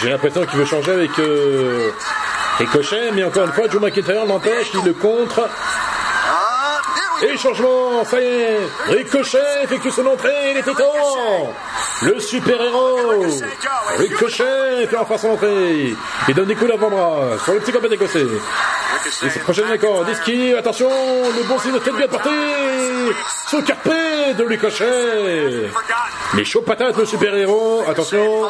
J'ai 0.00 0.10
l'impression 0.10 0.44
qu'il 0.44 0.58
veut 0.58 0.64
changer 0.64 0.92
avec 0.92 1.18
euh, 1.18 1.90
Ricochet, 2.58 3.12
mais 3.12 3.24
encore 3.24 3.44
une 3.44 3.52
fois, 3.52 3.68
Joe 3.70 3.80
McIntyre 3.80 4.26
l'empêche, 4.26 4.70
il 4.74 4.84
le 4.84 4.92
contre. 4.92 5.48
Et 7.22 7.36
changement, 7.36 8.04
ça 8.04 8.20
y 8.20 8.24
est, 8.24 8.58
Ricochet 8.86 9.64
effectue 9.64 9.90
son 9.90 10.06
entrée, 10.06 10.52
il 10.52 10.58
était 10.58 10.72
temps 10.72 11.54
Le 12.02 12.20
super-héros 12.20 13.24
Ricochet 13.98 14.86
fait 14.86 14.96
enfin 14.96 15.18
son 15.18 15.30
entrée 15.30 15.96
Il 16.28 16.34
donne 16.34 16.46
des 16.46 16.54
coups 16.54 16.70
d'avant-bras 16.70 17.38
sur 17.42 17.54
le 17.54 17.60
psychopathe 17.60 17.92
écossais. 17.92 18.24
Et 19.22 19.30
c'est 19.30 19.40
prochain 19.40 19.62
accord, 19.70 20.04
Diski, 20.04 20.54
attention, 20.54 20.88
le 20.88 21.48
bon 21.48 21.58
signe 21.58 21.72
de 21.72 21.78
tête 21.78 21.96
bien 21.96 22.08
porté 22.08 22.30
Son 23.48 23.62
carpé 23.62 23.90
de 24.36 24.44
Ricochet 24.44 25.70
Les 26.34 26.44
chauds 26.44 26.62
patates, 26.62 26.96
le 26.96 27.06
super-héros, 27.06 27.82
attention. 27.88 28.48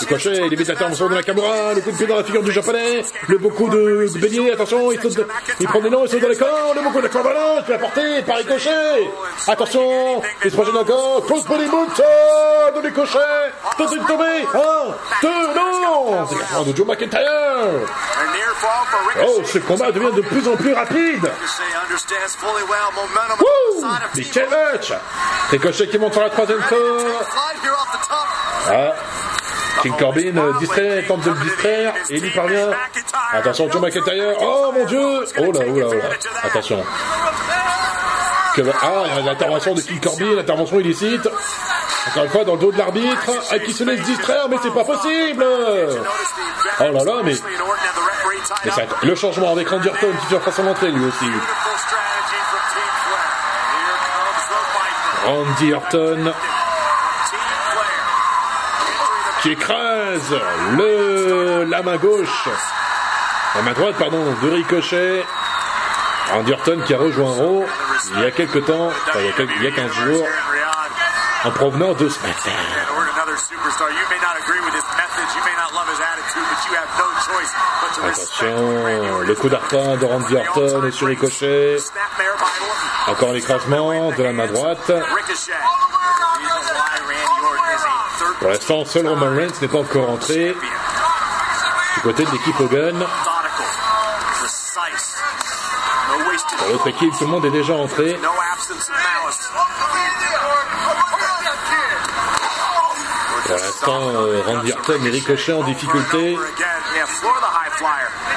Ricochet, 0.00 0.46
il 0.46 0.52
évite 0.52 0.68
l'intervention 0.68 1.08
de 1.08 1.14
la 1.14 1.22
Kamura, 1.22 1.72
le 1.74 1.80
coup 1.80 1.90
de 1.90 1.96
pied 1.96 2.06
dans 2.06 2.16
la 2.16 2.24
figure 2.24 2.42
du 2.42 2.52
japonais, 2.52 3.02
le 3.28 3.38
beau 3.38 3.48
coup 3.48 3.68
de, 3.68 4.06
de 4.06 4.52
attention, 4.52 4.92
il, 4.92 5.00
saute 5.00 5.26
il 5.58 5.66
prend 5.66 5.80
des 5.80 5.88
noms, 5.88 6.04
il 6.04 6.10
saute 6.10 6.20
dans 6.20 6.28
les 6.28 6.36
corps, 6.36 6.74
le 6.74 6.82
beau 6.82 6.90
coup 6.90 7.00
de 7.00 7.08
la 7.08 7.62
qui 7.62 7.70
va 7.70 7.78
porté 7.78 8.22
par 8.22 8.36
Ricochet 8.36 9.08
Attention, 9.48 10.22
il 10.44 10.50
se 10.50 10.56
projette 10.56 10.76
encore, 10.76 11.24
close 11.26 11.44
body 11.46 11.66
boot 11.66 11.88
de 12.74 12.80
Ricochet 12.80 13.18
Tentez 13.78 13.98
de 13.98 14.06
tomber, 14.06 14.46
un, 14.54 14.94
deux, 15.22 15.54
non. 15.54 16.26
C'est 16.28 16.70
de 16.70 16.76
Joe 16.76 16.86
McIntyre. 16.86 17.20
Oh, 19.26 19.42
ce 19.44 19.58
combat 19.58 19.92
devient 19.92 20.14
de 20.14 20.22
plus 20.22 20.46
en 20.48 20.56
plus 20.56 20.72
rapide. 20.72 21.30
Wouh 23.40 23.86
Mais 24.16 24.22
quel 24.24 24.48
match. 24.48 24.92
Ricochet 25.50 25.88
qui 25.88 25.98
monte 25.98 26.12
sur 26.12 26.22
la 26.22 26.30
troisième 26.30 26.60
corde 26.60 27.05
Ah 28.68 28.92
King 29.82 29.96
Corbin 29.98 30.36
euh, 30.36 30.52
distrait, 30.58 31.04
tente 31.06 31.20
de 31.22 31.30
le 31.30 31.36
distraire, 31.36 31.94
et 32.10 32.16
il 32.16 32.26
y 32.26 32.30
parvient. 32.30 32.70
Attention, 33.32 33.70
Joe 33.70 33.82
McIntyre. 33.82 34.34
Oh 34.40 34.72
mon 34.74 34.84
dieu 34.86 35.24
Oh 35.38 35.52
là, 35.52 35.60
oh 35.66 35.78
là, 35.78 35.86
oh 35.88 35.94
là. 35.94 36.08
Attention. 36.42 36.82
Ah, 38.82 39.20
l'intervention 39.24 39.74
de 39.74 39.80
King 39.82 40.00
Corbin, 40.00 40.34
l'intervention 40.34 40.80
illicite. 40.80 41.28
Encore 42.08 42.24
une 42.24 42.30
fois, 42.30 42.44
dans 42.44 42.54
le 42.54 42.58
dos 42.58 42.72
de 42.72 42.78
l'arbitre, 42.78 43.30
à 43.50 43.58
qui 43.58 43.72
se 43.72 43.84
laisse 43.84 44.00
distraire, 44.02 44.48
mais 44.48 44.56
c'est 44.62 44.72
pas 44.72 44.84
possible 44.84 45.44
Oh 45.44 46.82
là 46.82 47.04
là, 47.04 47.12
mais... 47.24 47.34
mais 48.64 48.70
ça... 48.70 48.82
le 49.02 49.14
changement 49.14 49.52
avec 49.52 49.68
Randy 49.68 49.88
Orton 49.88 50.08
qui 50.20 50.34
fait 50.34 50.50
son 50.50 50.66
entrée, 50.66 50.90
lui 50.90 51.04
aussi. 51.04 51.26
Randy 55.26 55.72
Orton 55.74 56.32
qui 59.46 59.52
écrase 59.52 60.34
le, 60.76 61.64
la 61.70 61.80
main 61.80 61.96
gauche, 61.98 62.48
la 63.54 63.62
main 63.62 63.72
droite, 63.74 63.94
pardon, 63.96 64.24
de 64.42 64.50
Ricochet. 64.50 65.24
Randy 66.32 66.52
Orton 66.52 66.80
qui 66.84 66.92
a 66.92 66.98
rejoint 66.98 67.30
Raw 67.30 67.64
il 68.16 68.22
y 68.22 68.24
a 68.24 68.32
quelques 68.32 68.64
temps, 68.64 68.88
enfin, 68.88 69.20
il, 69.20 69.26
y 69.26 69.28
a 69.28 69.32
quelques, 69.32 69.52
il 69.58 69.62
y 69.62 69.66
a 69.68 69.70
15 69.70 69.92
jours, 69.92 70.26
en 71.44 71.50
provenance 71.52 71.96
de 71.98 72.08
SmackDown. 72.08 72.54
Attention, 78.02 79.20
le 79.20 79.34
coup 79.36 79.48
d'arpin 79.48 79.96
de 79.96 80.04
Randy 80.06 80.36
Orton 80.36 80.86
est 80.88 80.90
sur 80.90 81.06
Ricochet. 81.06 81.76
Encore 83.06 83.32
l'écrasement 83.32 84.10
de 84.10 84.22
la 84.24 84.32
main 84.32 84.46
droite. 84.48 84.90
Pour 88.46 88.52
l'instant, 88.52 88.84
seul 88.84 89.08
Roman 89.08 89.34
Reigns 89.34 89.60
n'est 89.60 89.66
pas 89.66 89.78
encore 89.78 90.08
entré. 90.08 90.54
Du 91.94 92.00
côté 92.00 92.24
de 92.24 92.30
l'équipe 92.30 92.60
Hogan. 92.60 93.04
Pour 96.56 96.68
l'autre 96.68 96.86
équipe, 96.86 97.12
tout 97.18 97.24
le 97.24 97.30
monde 97.30 97.44
est 97.44 97.50
déjà 97.50 97.74
entré. 97.74 98.16
Pour 103.46 103.56
l'instant, 103.56 104.00
euh, 104.14 104.42
Randy 104.46 104.72
Orton 104.74 105.04
et 105.04 105.10
Ricochet 105.10 105.52
en 105.52 105.64
difficulté. 105.64 106.38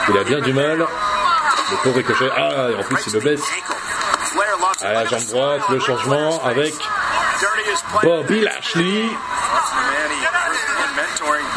Il 0.10 0.18
a 0.18 0.24
bien 0.24 0.40
du 0.40 0.54
mal. 0.54 0.80
Le 0.80 1.78
pauvre 1.84 1.98
Ricochet. 1.98 2.32
Ah, 2.36 2.72
et 2.72 2.76
en 2.76 2.82
plus, 2.82 2.98
il 3.06 3.14
le 3.14 3.20
blesse. 3.20 3.44
À 4.82 4.92
la 4.92 5.06
jambe 5.06 5.26
droite, 5.26 5.70
le 5.70 5.80
changement 5.80 6.44
avec 6.44 6.74
Bobby 8.02 8.42
Lashley. 8.42 9.06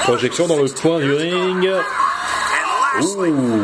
Projection 0.02 0.46
dans 0.46 0.56
le 0.56 0.68
coin 0.68 0.98
du 0.98 1.12
ring. 1.12 1.70
Ouh. 3.00 3.62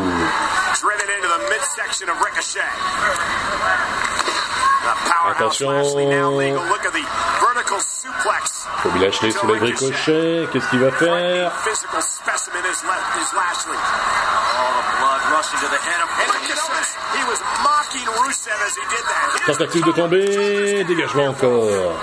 Attention. 5.30 5.70
Bobby 8.84 9.00
Lashley 9.00 9.30
soulève 9.32 9.62
Ricochet. 9.62 10.48
Qu'est-ce 10.52 10.68
qu'il 10.70 10.80
va 10.80 10.90
faire? 10.92 11.52
Tentative 19.46 19.84
de 19.84 19.92
tomber. 19.92 20.84
Dégagement 20.84 21.26
encore. 21.28 21.94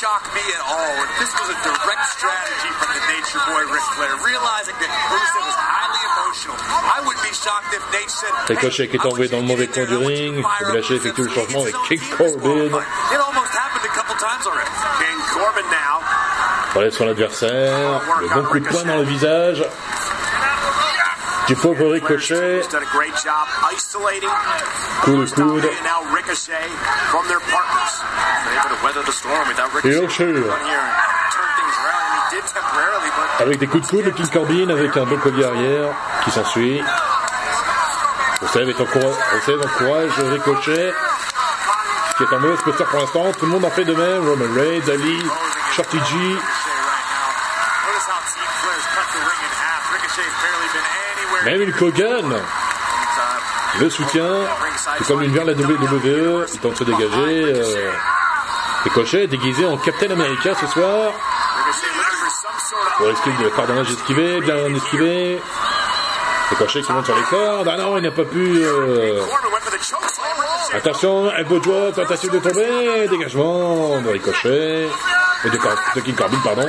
Shock 0.00 0.32
me 0.32 0.40
at 0.40 0.64
all 0.64 0.96
if 1.04 1.12
this 1.20 1.32
was 1.36 1.52
a 1.52 1.58
direct 1.60 2.04
strategy 2.16 2.72
from 2.80 2.88
the 2.88 3.04
Nature 3.12 3.36
Boy 3.52 3.68
Ric 3.68 3.84
Flair, 3.92 4.16
realizing 4.24 4.72
that 4.80 4.88
Rusev 5.12 5.44
was 5.44 5.58
highly 5.60 6.00
emotional. 6.08 6.56
I 6.56 7.04
would 7.04 7.20
be 7.20 7.28
shocked 7.36 7.68
if 7.76 7.84
Nate 7.92 8.08
said, 8.08 8.32
Ricochet 8.48 8.88
qui 8.88 8.96
est 8.96 9.04
envoyé 9.04 9.28
dans 9.28 9.40
le 9.40 9.42
mauvais 9.44 9.66
coin 9.66 9.84
du 9.84 9.96
ring. 9.96 10.42
Effectue 10.88 11.24
le 11.24 11.28
changement 11.28 11.60
avec 11.60 11.74
King 11.86 12.00
Corbin. 12.16 12.80
It 13.12 13.20
almost 13.20 13.52
happened 13.52 13.84
a 13.84 13.92
couple 13.92 14.16
times 14.16 14.46
already. 14.48 14.72
King 15.04 15.20
Corbin 15.36 15.68
now. 15.68 16.00
Relève 16.74 16.92
son 16.94 17.06
adversaire. 17.06 18.00
Le 18.22 18.28
bon 18.28 18.42
coup 18.48 18.58
de 18.58 18.68
poing 18.68 18.84
dans 18.84 18.96
le 18.96 19.04
visage. 19.04 19.62
Du 21.50 21.56
pauvre 21.56 21.86
Ricochet. 21.88 22.60
Coup 25.02 25.16
de 25.16 25.30
coude. 25.34 25.64
Et 29.82 29.90
Ricochet. 29.90 30.34
Avec 33.40 33.58
des 33.58 33.66
coups 33.66 33.82
de 33.84 33.90
coude, 33.90 34.04
le 34.04 34.10
King 34.12 34.28
Corbin 34.28 34.68
avec 34.68 34.96
un 34.96 35.04
bon 35.04 35.16
collier 35.16 35.44
arrière 35.44 35.88
qui 36.22 36.30
s'ensuit. 36.30 36.80
Rousseff 38.42 38.80
encourage 38.80 40.18
Ricochet 40.18 40.94
qui 42.16 42.22
est 42.22 42.32
en 42.32 42.38
mauvaise 42.38 42.60
posture 42.62 42.86
pour 42.86 43.00
l'instant. 43.00 43.32
Tout 43.32 43.46
le 43.46 43.50
monde 43.50 43.64
en 43.64 43.70
fait 43.70 43.84
de 43.84 43.94
même. 43.94 44.28
Roman 44.28 44.54
Reigns, 44.54 44.88
Ali, 44.88 45.18
Shorty 45.72 45.98
G. 45.98 46.36
Une 51.58 51.72
Kogan 51.72 52.40
le 53.80 53.90
soutient, 53.90 54.46
tout 54.98 55.04
comme 55.04 55.22
une 55.22 55.32
vers 55.32 55.44
la 55.44 55.52
WWE, 55.52 56.46
il 56.52 56.60
tente 56.60 56.72
de 56.72 56.76
se 56.78 56.84
dégager. 56.84 57.54
Euh, 57.54 57.90
Ricochet 58.84 59.26
déguisé 59.26 59.66
en 59.66 59.76
Captain 59.76 60.10
America 60.10 60.54
ce 60.54 60.66
soir. 60.66 61.12
Pour 62.96 63.10
esquiver 63.10 63.44
le 63.44 63.50
cordonnage 63.50 63.90
esquivé, 63.90 64.40
bien 64.40 64.74
esquivé. 64.74 65.40
Ricochet 66.50 66.82
qui 66.82 66.92
monte 66.92 67.06
sur 67.06 67.16
les 67.16 67.22
cordes. 67.22 67.68
Ah 67.68 67.76
non, 67.76 67.96
il 67.98 68.04
n'a 68.04 68.10
pas 68.10 68.24
pu. 68.24 68.62
Euh... 68.62 69.22
Attention, 70.72 71.32
elbow 71.32 71.58
drop, 71.58 71.94
tentative 71.94 72.30
de 72.30 72.38
tomber, 72.38 73.08
dégagement 73.08 74.00
de 74.00 74.08
Ricochet. 74.08 74.88
Et 75.44 75.50
de, 75.50 75.58
de 75.96 76.00
King 76.00 76.14
Corbin, 76.14 76.38
pardon. 76.44 76.66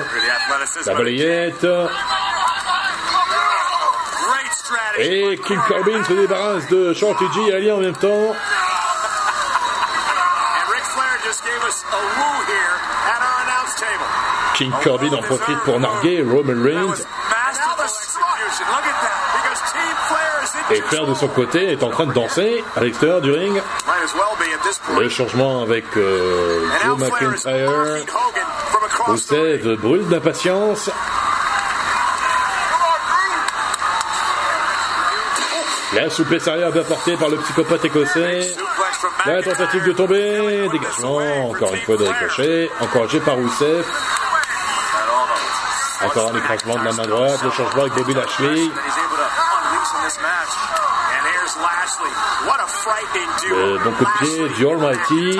La 0.85 0.93
balayette. 0.93 1.65
Et 5.03 5.39
King 5.47 5.59
Corbin 5.67 6.03
se 6.03 6.13
débarrasse 6.13 6.67
de 6.69 6.93
Shorty 6.93 7.25
G 7.33 7.47
et 7.49 7.53
Ali 7.55 7.71
en 7.71 7.77
même 7.77 7.95
temps. 7.95 8.35
King 14.55 14.71
Corbin 14.83 15.13
en 15.13 15.21
profite 15.21 15.57
pour 15.59 15.79
narguer 15.79 16.21
Roman 16.21 16.63
Reigns. 16.63 17.05
Et 20.69 20.81
Flair 20.81 21.05
de 21.05 21.13
son 21.15 21.27
côté 21.27 21.71
est 21.71 21.83
en 21.83 21.89
train 21.89 22.05
de 22.05 22.13
danser 22.13 22.63
à 22.75 22.81
l'extérieur 22.81 23.21
du 23.21 23.31
ring. 23.31 23.53
Might 23.53 23.63
as 24.03 24.13
well 24.13 24.35
be 24.37 24.53
at 24.53 24.61
this 24.63 24.79
point. 24.79 24.99
Le 24.99 25.09
changement 25.09 25.63
avec 25.63 25.85
euh, 25.97 26.65
Joe 26.83 26.97
is 26.97 27.03
McIntyre. 27.03 27.71
Rusev 29.07 29.77
brûle 29.77 30.07
d'impatience. 30.07 30.89
La 35.93 36.09
souplesse 36.09 36.47
arrière 36.47 36.71
bien 36.71 36.83
portée 36.83 37.17
par 37.17 37.29
le 37.29 37.37
psychopathe 37.37 37.83
écossais. 37.83 38.55
La 39.25 39.43
tentative 39.43 39.83
de 39.83 39.91
tomber, 39.91 40.69
dégagement, 40.69 41.49
encore 41.49 41.73
une 41.73 41.81
fois 41.81 41.97
de 41.97 42.05
ricochet, 42.05 42.69
encouragé 42.79 43.19
par 43.19 43.35
Rousseff. 43.35 43.85
Encore 46.03 46.31
un 46.33 46.37
écrasement 46.37 46.75
de 46.75 46.85
la 46.85 46.93
main 46.93 47.07
droite, 47.07 47.43
le 47.43 47.51
changement 47.51 47.81
avec 47.81 47.93
Bobby 47.93 48.13
Lashley. 48.13 48.69
Le 53.49 53.77
bon 53.83 53.91
coup 53.91 54.05
de 54.05 54.25
pied 54.25 54.49
du 54.49 54.67
Almighty. 54.67 55.39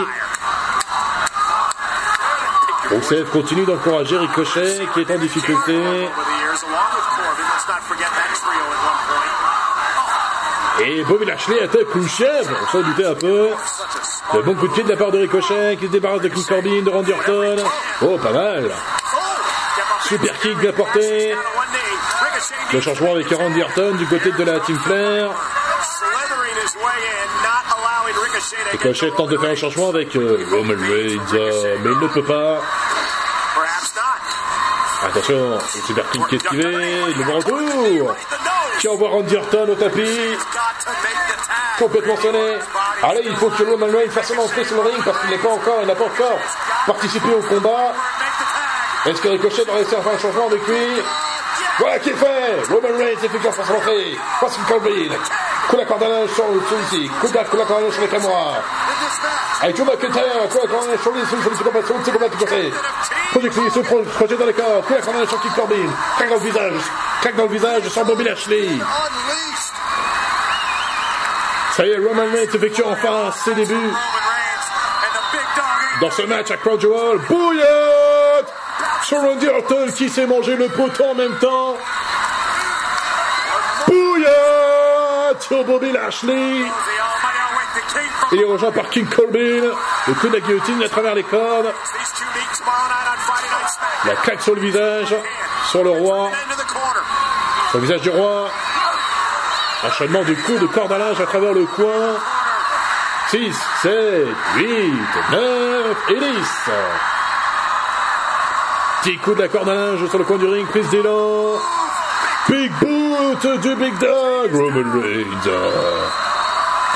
Rousseff 2.92 3.30
continue 3.32 3.64
d'encourager 3.66 4.18
Ricochet 4.18 4.86
qui 4.94 5.00
est 5.00 5.12
en 5.12 5.18
difficulté. 5.18 6.10
Et 10.84 11.04
Bobby 11.04 11.26
Lashley 11.26 11.62
attaque 11.62 11.86
coup 11.86 12.08
chèvre, 12.08 12.50
on 12.64 12.72
s'en 12.72 12.82
doutait 12.82 13.06
un 13.06 13.14
peu. 13.14 13.50
Le 14.34 14.42
bon 14.42 14.56
coup 14.56 14.68
de 14.68 14.74
pied 14.74 14.84
de 14.84 14.90
la 14.90 14.98
part 14.98 15.12
de 15.12 15.20
Ricochet 15.20 15.78
qui 15.78 15.86
se 15.86 15.92
débarrasse 15.92 16.22
de 16.22 16.30
King 16.30 16.46
Corbin, 16.46 16.82
de 16.82 16.90
Randy 16.90 17.12
Orton. 17.12 17.56
Oh, 18.02 18.18
pas 18.18 18.32
mal. 18.32 18.72
Super 20.06 20.40
kick 20.40 20.58
bien 20.58 20.72
porté. 20.72 21.36
Le 22.74 22.82
changement 22.82 23.12
avec 23.12 23.30
Randy 23.30 23.62
Orton 23.62 23.96
du 23.96 24.08
côté 24.08 24.32
de 24.32 24.44
la 24.44 24.60
Team 24.62 24.80
Flair. 24.80 25.30
Ricochet 28.72 29.12
tente 29.12 29.30
de 29.30 29.38
faire 29.38 29.52
un 29.52 29.56
changement 29.56 29.90
avec 29.90 30.16
euh, 30.16 30.46
Roman 30.50 30.74
Reigns, 30.74 31.34
euh, 31.34 31.78
mais 31.84 31.92
il 31.92 32.00
ne 32.00 32.08
peut 32.08 32.24
pas. 32.24 32.62
Attention, 35.04 35.52
le 35.52 35.82
super 35.86 36.10
kick 36.10 36.22
est 36.32 36.36
esquivé, 36.36 36.64
le 37.18 37.24
bon 37.24 37.36
retour. 37.38 38.16
Qui 38.80 38.88
envoie 38.88 39.10
Randy 39.10 39.36
Orton 39.36 39.68
au 39.70 39.76
tapis. 39.76 40.38
Complètement 41.80 42.18
sonné. 42.18 42.58
Allez, 43.04 43.22
il 43.26 43.36
faut 43.38 43.50
que 43.50 43.64
Roman 43.64 43.88
Reigns 43.88 44.12
fasse 44.12 44.28
son 44.28 44.38
entrée 44.38 44.64
sur 44.66 44.76
le 44.76 44.82
ring 44.90 45.04
parce 45.04 45.20
qu'il 45.22 45.30
n'est 45.32 45.38
pas 45.38 45.50
encore, 45.50 45.80
il 45.82 45.88
n'a 45.88 45.96
pas 45.96 46.06
encore 46.06 46.38
participé 46.86 47.30
au 47.34 47.42
combat. 47.42 47.94
Est-ce 49.06 49.20
que 49.22 49.30
Ricochet 49.30 49.64
va 49.66 49.74
réussir 49.74 49.98
à 49.98 50.02
faire 50.02 50.14
un 50.14 50.20
changement 50.20 50.46
avec 50.48 50.68
lui? 50.68 51.02
Voilà 51.80 51.98
qui 52.00 52.10
est 52.10 52.14
fait 52.14 52.62
Roman 52.70 52.98
Reigns 53.00 53.14
effectue 53.24 53.40
pour 53.40 53.66
son 53.66 53.74
entrée. 53.74 54.16
Passe 54.40 54.58
une 54.58 54.64
Corbin. 54.66 55.16
Coup 55.70 55.78
linge 55.78 56.30
sur 56.36 56.46
celui-ci. 56.70 57.10
Coup 57.20 57.28
linge 57.34 57.92
sur 57.94 58.02
les 58.02 58.08
caméras. 58.08 58.58
Avec 59.62 59.78
Joe 59.78 59.88
McIntyre, 59.88 60.50
coup 60.50 60.68
linge 60.68 61.02
sur 61.02 61.12
lui, 61.12 61.26
sur 61.26 61.38
le 61.38 61.50
psychopathe, 61.56 61.86
sur 61.88 61.96
le 61.98 62.02
psychopathe 62.04 62.38
côté. 62.38 62.74
Projection, 63.32 63.64
il 63.66 63.72
se 63.72 63.80
pro- 63.80 64.04
projette 64.04 64.38
dans 64.40 64.46
les 64.46 64.54
corps. 64.54 64.86
Coup 64.86 64.94
linge 64.94 65.28
sur 65.30 65.42
King 65.42 65.52
Corbin. 65.56 65.76
Craque 66.18 66.30
dans 66.30 66.36
le 66.36 66.42
visage. 66.42 66.82
Craque 67.22 67.36
dans 67.36 67.44
le 67.44 67.50
visage 67.50 67.88
sur 67.90 68.06
Bobby 68.06 68.24
Lashley. 68.26 68.70
Ça 71.72 71.86
y 71.86 71.92
est, 71.92 71.98
Roman 71.98 72.24
Reigns 72.24 72.54
effectue 72.54 72.84
enfin 72.84 73.32
ses 73.44 73.54
débuts 73.54 73.94
dans 76.02 76.12
ce 76.12 76.24
match 76.24 76.52
à 76.52 76.58
Crown 76.58 76.80
Jewel. 76.80 77.20
Bouillotte 77.30 78.54
sur 79.04 79.22
Randy 79.22 79.48
Orton 79.48 79.88
qui 79.96 80.10
s'est 80.10 80.26
mangé 80.26 80.56
le 80.56 80.68
poteau 80.68 81.06
en 81.06 81.16
même 81.16 81.38
temps. 81.38 81.78
Bouillotte 83.88 85.42
sur 85.42 85.64
Bobby 85.64 85.92
Lashley. 85.92 86.66
Il 88.34 88.42
est 88.42 88.46
rejoint 88.46 88.72
par 88.72 88.90
King 88.90 89.08
Corbin. 89.08 89.72
Le 90.08 90.14
coup 90.16 90.28
de 90.28 90.34
la 90.34 90.40
guillotine 90.40 90.84
à 90.84 90.90
travers 90.90 91.16
les 91.16 91.24
cordes. 91.24 91.72
La 94.06 94.16
claque 94.16 94.42
sur 94.42 94.56
le 94.56 94.62
visage, 94.62 95.16
sur 95.70 95.84
le 95.84 95.92
roi, 95.92 96.32
sur 97.70 97.80
le 97.80 97.86
visage 97.86 98.02
du 98.02 98.10
roi. 98.10 98.50
Enchaînement 99.84 100.24
du 100.24 100.36
coup 100.36 100.58
de 100.60 100.68
corde 100.68 100.92
à 100.92 100.98
linge 101.00 101.20
à 101.20 101.26
travers 101.26 101.54
le 101.54 101.66
coin. 101.66 102.16
6, 103.30 103.56
7, 103.82 104.28
8, 104.58 104.94
9 105.32 105.98
et 106.10 106.20
10. 106.20 106.22
Petit 109.02 109.18
coup 109.18 109.34
de 109.34 109.42
la 109.42 109.48
corde 109.48 109.70
à 109.70 109.74
linge 109.74 110.08
sur 110.08 110.20
le 110.20 110.24
coin 110.24 110.38
du 110.38 110.46
ring, 110.46 110.68
prise 110.68 110.88
d'élan. 110.90 111.60
Big 112.48 112.72
boot 112.80 113.62
du 113.62 113.76
Big 113.76 113.98
Dog, 113.98 114.54
Roman 114.54 115.02
Reigns. 115.02 115.52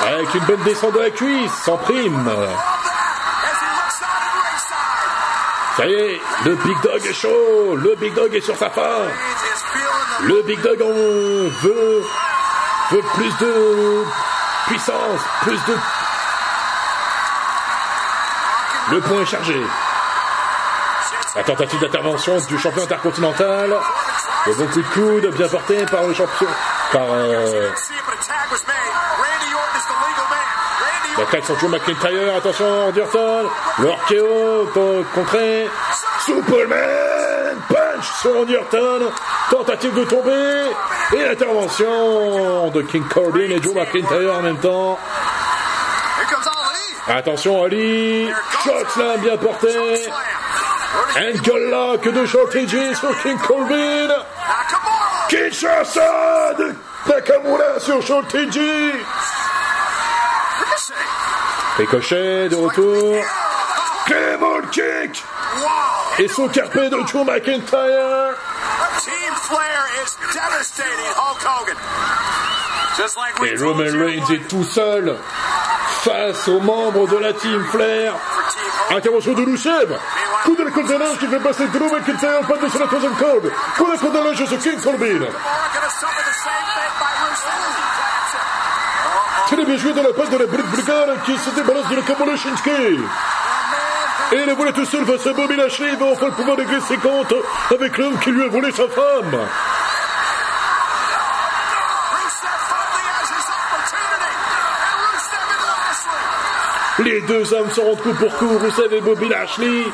Avec 0.06 0.34
une 0.34 0.44
bonne 0.44 0.62
descente 0.62 0.92
de 0.94 1.00
la 1.00 1.10
cuisse, 1.10 1.52
sans 1.64 1.78
prime. 1.78 2.30
Ça 5.76 5.86
y 5.86 5.92
est, 5.92 6.20
le 6.44 6.54
Big 6.54 6.80
Dog 6.82 7.04
est 7.04 7.12
chaud, 7.12 7.76
le 7.76 7.96
Big 7.96 8.14
Dog 8.14 8.34
est 8.34 8.40
sur 8.40 8.56
sa 8.56 8.70
fin. 8.70 9.08
Le 10.22 10.42
Big 10.42 10.60
Dog 10.60 10.80
en 10.82 10.92
veut, 11.66 12.02
veut 12.90 13.02
plus 13.14 13.36
de 13.38 14.04
puissance, 14.66 15.20
plus 15.42 15.58
de... 15.66 15.76
Le 18.92 19.00
point 19.00 19.22
est 19.22 19.26
chargé. 19.26 19.60
La 21.34 21.42
tentative 21.42 21.80
d'intervention 21.80 22.38
du 22.48 22.58
champion 22.58 22.82
intercontinental. 22.84 23.76
Le 24.46 24.54
bon 24.54 24.66
coup 24.68 24.80
de 24.80 24.86
coude 24.88 25.26
bien 25.36 25.48
porté 25.48 25.84
par 25.86 26.04
le 26.04 26.14
champion. 26.14 26.46
Par 26.92 27.02
euh, 27.10 27.70
la 31.18 31.24
claque 31.24 31.44
sur 31.44 31.58
Joe 31.58 31.70
McIntyre. 31.70 32.36
Attention, 32.36 32.84
Randy 32.86 33.00
Orton. 33.00 33.50
Le 33.78 34.64
con- 34.72 35.04
contré. 35.14 35.68
Superman 36.24 37.15
sur 38.02 38.34
Randy 38.34 38.56
Orton. 38.56 39.12
Tentative 39.50 39.94
de 39.94 40.04
tomber. 40.04 40.70
Et 41.12 41.24
l'intervention 41.24 42.70
de 42.70 42.82
King 42.82 43.04
Corbin 43.08 43.50
et 43.50 43.62
Joe 43.62 43.74
McIntyre 43.74 44.34
en 44.38 44.42
même 44.42 44.58
temps. 44.58 44.98
Attention 47.08 47.62
Ali. 47.62 48.28
Chokeslam 48.64 49.20
bien 49.20 49.36
porté. 49.36 49.68
Ankle 51.16 51.70
lock 51.70 52.08
de 52.08 52.26
Shorty 52.26 52.68
sur 52.68 53.22
King 53.22 53.38
Corbin. 53.38 54.08
Kinshasa 55.28 56.54
de 56.58 56.74
Nakamura 57.08 57.78
sur 57.78 58.02
Shorty 58.02 58.50
G. 58.50 58.60
Ricochet 61.78 62.48
de 62.48 62.56
retour. 62.56 63.16
Et 66.18 66.28
son 66.28 66.48
carpé 66.48 66.88
de 66.88 66.96
Joe 67.06 67.26
McIntyre. 67.26 68.34
Team 69.04 69.34
Flair 69.42 69.84
is 70.02 70.16
devastating 70.32 71.12
Hulk 71.14 71.44
Hogan. 71.44 71.76
Just 72.96 73.16
like 73.18 73.38
we 73.38 73.50
Et 73.50 73.56
Roman 73.56 73.92
Reigns 73.92 74.30
est 74.30 74.48
tout 74.48 74.64
seul 74.64 75.14
face 76.00 76.48
aux 76.48 76.60
membres 76.60 77.06
de 77.06 77.18
la 77.18 77.34
Team 77.34 77.62
Flair. 77.70 78.14
Intervention 78.90 79.34
de 79.34 79.42
Rusev. 79.44 79.98
Coup 80.44 80.56
de 80.56 80.62
la 80.62 80.70
à 80.70 80.98
linge 80.98 81.18
qui 81.18 81.26
fait 81.26 81.40
passer 81.40 81.66
Drew 81.66 81.90
McIntyre 81.90 82.40
pas 82.48 82.56
de 82.56 82.68
sur 82.70 82.80
la 82.80 82.86
troisième 82.86 83.16
corde. 83.16 83.52
Coup 83.76 83.84
de 83.84 84.14
la 84.14 84.20
à 84.20 84.24
linge 84.24 84.46
sur 84.46 84.58
King 84.58 84.80
Corbin. 84.80 85.26
Très 89.48 89.64
bien 89.64 89.76
joué 89.76 89.92
de 89.92 90.00
la 90.00 90.12
part 90.14 90.28
de 90.28 90.36
la 90.38 90.46
Brick 90.46 90.66
Brigade 90.70 91.22
qui 91.26 91.36
se 91.36 91.50
débarrasse 91.50 91.88
de 91.90 91.96
la 91.96 92.02
Kamala 92.02 92.36
Shinsuke. 92.36 93.00
Et 94.32 94.44
le 94.44 94.54
voilà 94.54 94.72
tout 94.72 94.84
seul 94.84 95.04
face 95.04 95.26
à 95.26 95.32
Bobby 95.32 95.56
Lashley. 95.56 95.90
Il 95.92 95.98
va 95.98 96.06
enfin 96.06 96.30
pouvoir 96.30 96.56
régler 96.56 96.80
ses 96.80 96.96
comptes 96.96 97.34
avec 97.70 97.96
l'homme 97.96 98.18
qui 98.18 98.30
lui 98.30 98.42
a 98.42 98.48
volé 98.48 98.72
sa 98.72 98.88
femme. 98.88 99.38
Les 106.98 107.20
deux 107.20 107.52
hommes 107.52 107.70
se 107.70 107.80
rendent 107.80 108.00
coup 108.00 108.14
pour 108.14 108.34
coup, 108.36 108.58
Rusev 108.58 108.92
et 108.94 109.00
Bobby 109.00 109.28
Lashley. 109.28 109.84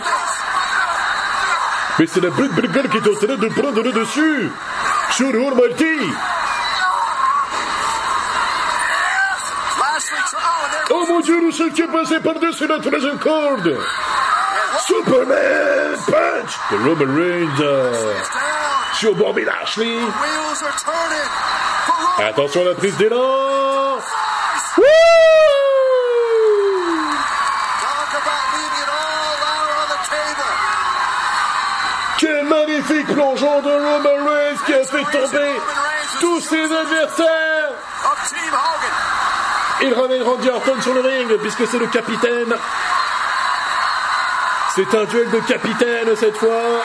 Mais 1.99 2.07
c'est 2.07 2.21
la 2.21 2.31
Brick 2.31 2.53
Brigade 2.53 2.89
qui 2.89 2.97
est 2.97 3.09
en 3.09 3.15
train 3.15 3.37
de 3.37 3.49
prendre 3.49 3.83
le 3.83 3.93
dessus 3.93 4.51
sur 5.11 5.29
Almighty. 5.29 6.11
Oh, 10.91 11.05
mon 11.09 11.21
dieu, 11.21 11.39
Rusev 11.45 11.73
qui 11.73 11.83
est 11.83 11.87
passé 11.87 12.21
par-dessus 12.21 12.67
la 12.67 12.79
troisième 12.79 13.19
corde. 13.19 13.77
Superman 14.93 15.97
punch 16.07 16.53
de 16.71 16.77
Roman 16.85 17.11
Reigns 17.17 17.61
euh, 17.61 17.93
down. 17.93 18.95
sur 18.95 19.15
Bobby 19.15 19.45
Lashley. 19.45 19.87
Wheels 19.87 20.63
are 20.63 20.77
turning. 20.85 21.31
For 21.87 21.95
Roman 21.97 22.29
Attention 22.29 22.61
à 22.61 22.65
la 22.65 22.75
prise 22.75 22.97
d'élan. 22.99 23.97
Wouh 24.77 24.85
Talk 27.81 28.13
about 28.21 28.45
leaving 28.53 28.83
it 28.83 28.89
all 29.01 29.41
out 29.53 29.71
on 29.81 29.87
the 29.95 30.01
table. 30.13 30.53
Quel 32.19 32.45
magnifique 32.45 33.07
plongeon 33.15 33.63
de 33.63 33.73
Roman 33.73 34.19
Reigns 34.29 34.61
qui 34.67 34.75
a 34.75 34.85
fait 34.85 35.05
tomber 35.11 35.53
tous 36.21 36.41
ses 36.41 36.65
adversaires 36.65 37.71
of 38.05 38.19
Team 38.29 38.53
Hogan. 38.53 38.97
Il 39.85 39.95
ramène 39.95 40.23
Randy 40.23 40.49
Orton 40.51 40.81
sur 40.83 40.95
le 40.95 41.01
ring 41.01 41.37
puisque 41.41 41.67
c'est 41.67 41.79
le 41.79 41.87
capitaine. 41.87 42.55
C'est 44.75 44.95
un 44.95 45.05
duel 45.05 45.31
de 45.31 45.41
capitaine 45.41 46.17
cette 46.17 46.37
fois. 46.37 46.83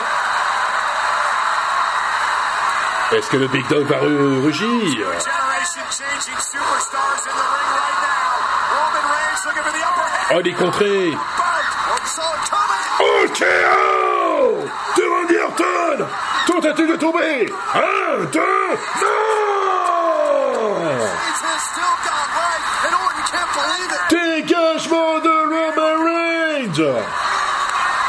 Est-ce 3.12 3.30
que 3.30 3.36
le 3.38 3.48
Big 3.48 3.66
Dog 3.68 3.86
va 3.86 3.96
ru- 3.98 4.40
rugir? 4.44 5.06
Oh, 10.30 10.40
il 10.40 10.48
est 10.48 10.52
contré. 10.52 11.10
Bout. 11.10 11.18
Saw 12.04 12.22
it 12.22 12.50
coming. 12.50 12.84
Oh, 13.00 13.26
KO 13.34 14.68
de 14.96 15.04
Randy 15.08 15.36
Orton 15.38 16.06
Tentative 16.46 16.90
de 16.92 16.96
tomber 16.96 17.52
Un, 17.74 18.24
deux, 18.24 18.40
non. 19.00 19.08
Dégagement 24.10 25.18
de 25.20 25.34
Roman 25.48 25.94
Reigns 26.04 26.82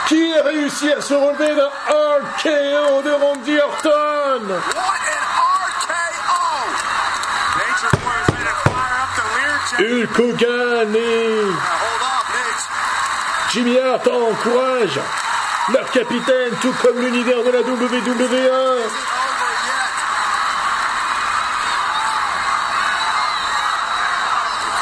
qui 0.09 0.33
a 0.33 0.41
réussi 0.41 0.91
à 0.91 0.99
se 1.01 1.13
relever 1.13 1.53
d'un 1.53 1.69
RKO 1.87 3.01
de 3.03 3.11
Randy 3.11 3.59
Orton 3.59 4.41
What 4.49 4.81
an 4.81 5.29
RKO! 5.77 6.39
Hulk 9.77 10.19
Hogan 10.19 10.95
et. 10.95 11.43
Jimmy 13.51 13.77
Hart 13.77 14.07
encouragent 14.07 14.99
leur 15.71 15.91
capitaine, 15.91 16.53
tout 16.59 16.73
comme 16.81 16.99
l'univers 16.99 17.43
de 17.43 17.51
la 17.51 17.61
WWE. 17.61 18.81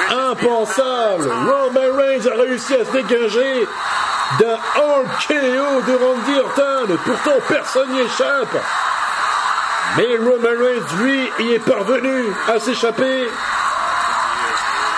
Impensable 0.09 1.29
Roman 1.29 1.97
Reigns 1.97 2.27
a 2.31 2.35
réussi 2.41 2.75
à 2.75 2.85
se 2.85 2.91
dégager 2.91 3.67
d'un 4.39 4.55
RKO 4.55 5.81
de 5.87 5.95
Randy 6.03 6.39
Orton. 6.39 6.97
Pourtant, 7.05 7.39
personne 7.47 7.91
n'y 7.91 8.01
échappe. 8.01 8.57
Mais 9.95 10.17
Roman 10.17 10.57
Reigns, 10.59 10.97
lui, 11.01 11.29
y 11.39 11.53
est 11.53 11.59
parvenu 11.59 12.25
à 12.47 12.59
s'échapper 12.59 13.29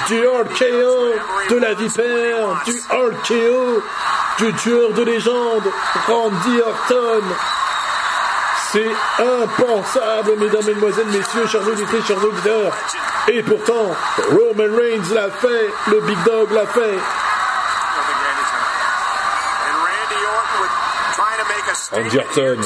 du 0.08 0.28
RKO 0.28 1.14
de 1.50 1.56
la 1.58 1.74
vipère, 1.76 2.64
du 2.66 2.74
RKO 2.90 3.84
du 4.40 4.54
tueur 4.54 4.94
de 4.94 5.04
légende, 5.04 5.70
Randy 6.08 6.62
Orton. 6.66 7.24
C'est 8.72 8.92
impensable, 9.20 10.38
mesdames, 10.38 10.66
mesdemoiselles, 10.66 11.08
messieurs, 11.08 11.48
chers 11.48 11.68
auditeurs, 11.68 12.06
chers 12.06 12.24
auditeurs. 12.24 12.74
Et 13.28 13.44
pourtant, 13.44 13.96
Roman 14.30 14.76
Reigns 14.78 15.14
l'a 15.14 15.30
fait, 15.30 15.70
le 15.88 16.00
Big 16.02 16.24
Dog 16.24 16.52
l'a 16.52 16.66
fait. 16.68 16.80
I 16.80 17.02
don't 17.96 18.06
think 18.06 18.20
Randy's 18.24 18.52
gonna. 18.54 18.70
And 19.68 19.76
Randy 19.84 20.22
Orton 20.24 20.62
with 20.62 20.74
trying 21.16 21.40
to 21.40 21.48
make 21.50 21.68
a 21.68 21.76
statement 21.76 21.89
Randy 21.89 21.89
Orton. 21.89 21.89
here 21.89 21.89
tonight. 21.89 21.89
And 21.89 21.89
perhaps 21.89 21.89
end 22.00 22.62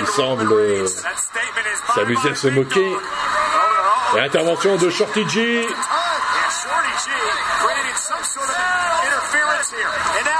Il 0.00 0.06
semble, 0.06 0.52
euh, 0.52 0.86
s'amuser 1.94 2.30
à 2.30 2.34
se 2.34 2.48
moquer. 2.48 2.90
dog. 2.90 3.00
No. 4.12 4.18
L'intervention 4.18 4.76
de 4.76 4.90
Shorty 4.90 5.28
G. 5.28 5.66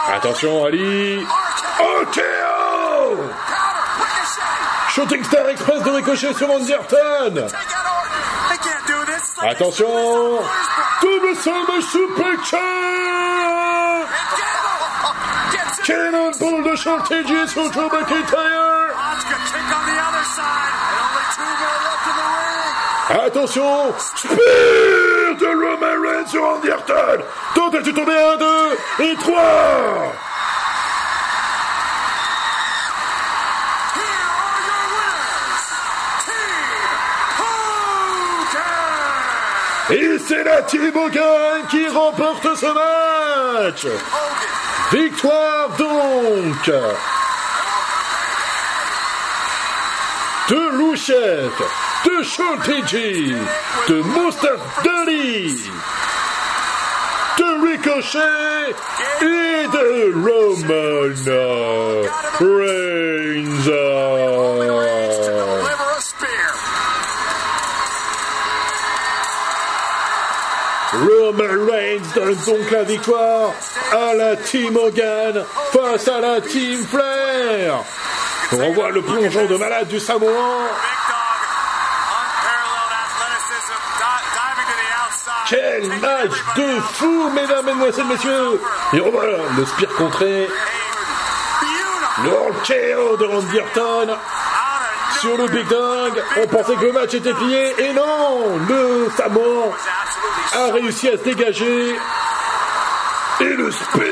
Attention, 0.09 0.65
Ali. 0.65 1.27
OKO. 1.79 3.31
Shooting 4.91 5.25
Star 5.25 5.49
Express 5.49 5.83
de 5.83 5.91
ricochet 5.91 6.35
sur 6.35 6.49
like 6.49 6.61
Attention 9.41 10.41
Double 11.01 11.37
Summer 11.37 11.81
Suplex 11.83 12.55
It. 15.91 15.95
Cannonball 15.95 16.63
de 16.65 16.77
Shorty 16.77 17.27
G 17.27 17.47
sur 17.49 17.71
Drew 17.71 17.89
McIntyre 17.89 18.93
Asuka 18.93 19.37
kick 19.47 19.69
on 19.73 19.85
the 19.87 19.97
other 19.97 20.25
side. 20.37 20.73
And 20.85 20.99
only 21.01 21.25
two 21.35 21.49
more 21.61 21.81
left 21.87 22.07
in 22.09 22.15
the 22.19 22.29
ring. 22.45 23.25
Attention 23.27 23.85
Spear 24.17 25.35
de 25.39 25.47
Roman 25.47 25.97
Reigns 26.03 26.29
sur 26.31 26.43
Randy 26.43 26.71
Orton 26.71 27.21
Tentative 27.55 27.95
de 27.95 27.99
tomber 27.99 28.19
1, 28.19 28.37
2 28.37 29.05
et 29.05 29.17
3 29.17 30.13
Here 33.95 34.29
are 34.37 34.61
your 34.69 34.85
winners, 34.93 35.65
Team 36.27 36.93
Hogan. 39.89 39.97
Et 39.97 40.19
c'est 40.19 40.45
la 40.45 40.61
Team 40.63 40.95
Hogan 40.95 41.67
qui 41.71 41.89
remporte 41.89 42.57
ce 42.57 42.67
match 42.67 43.85
Hogan. 43.87 44.58
Victoire 44.91 45.69
donc 45.77 46.71
de 50.49 50.79
Louchef, 50.79 51.53
de 52.07 52.23
Shorty 52.23 53.35
de 53.87 54.03
Mustafa 54.03 54.83
Dali, 54.83 55.61
de 57.37 57.49
Ricochet 57.67 58.75
et 59.21 59.67
de 59.69 60.15
Roman 60.25 61.13
Reigns. 62.41 63.69
Roman 70.95 71.71
Reigns 71.71 72.09
donne 72.15 72.39
donc 72.47 72.71
la 72.71 72.85
victoire 72.85 73.53
à 73.93 74.15
la 74.15 74.37
Team 74.37 74.77
Hogan 74.77 75.45
face 75.73 76.09
à 76.09 76.21
la 76.21 76.41
Team 76.41 76.85
Flair. 76.87 77.83
On 78.53 78.73
voit 78.73 78.91
le 78.91 79.03
plongeon 79.03 79.47
de 79.47 79.57
malade 79.57 79.89
du 79.89 80.01
Samoan. 80.01 80.69
Quel 85.49 85.89
match 86.01 86.45
de 86.57 86.81
fou, 86.93 87.31
mesdames, 87.31 87.65
mesdemoiselles, 87.65 88.07
messieurs 88.07 88.61
Et 88.93 89.01
on 89.01 89.11
voit 89.11 89.25
le 89.57 89.65
spear 89.65 89.91
contré, 89.95 90.47
le 92.23 92.31
RKO 92.31 93.17
de 93.17 93.25
Randy 93.25 93.59
sur 95.21 95.37
le 95.37 95.49
Big 95.49 95.67
Dog. 95.69 96.23
On 96.43 96.47
pensait 96.49 96.75
que 96.75 96.85
le 96.85 96.93
match 96.93 97.15
était 97.15 97.33
plié, 97.33 97.73
et 97.79 97.93
non 97.95 98.59
Le 98.69 99.09
Samoan 99.17 99.73
a 100.55 100.73
réussi 100.73 101.09
à 101.09 101.13
se 101.13 101.25
dégager. 101.25 101.97
Et 103.41 103.55
le 103.55 103.71
spear 103.71 104.09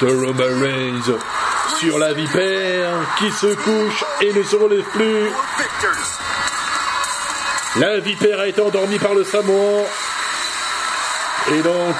de 0.00 0.06
Roman 0.06 0.60
Reigns 0.60 1.18
sur 1.78 1.98
la 1.98 2.12
vipère 2.12 2.92
qui 3.18 3.30
se 3.30 3.54
couche 3.54 4.04
et 4.22 4.32
ne 4.32 4.42
se 4.42 4.56
relève 4.56 4.84
plus. 4.84 5.30
La 7.76 8.00
vipère 8.00 8.40
a 8.40 8.48
été 8.48 8.60
endormie 8.60 8.98
par 8.98 9.14
le 9.14 9.24
Samoan. 9.24 9.84
Et 11.52 11.62
donc, 11.62 11.96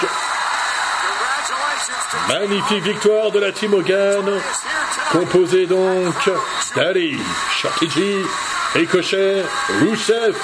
magnifique 2.29 2.85
victoire 2.85 3.31
de 3.31 3.39
la 3.39 3.53
Team 3.53 3.75
Hogan. 3.75 4.29
us 4.29 4.63
here 4.63 4.87
tonight. 4.95 5.09
Composé 5.13 5.67
donc 5.67 6.31
d'Ali, 6.77 7.19
G, 7.83 8.23
Ricochet, 8.75 9.45
Rusev 9.81 10.37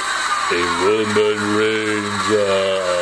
et 0.52 0.64
Roman 0.84 1.58
Reigns. 1.58 2.93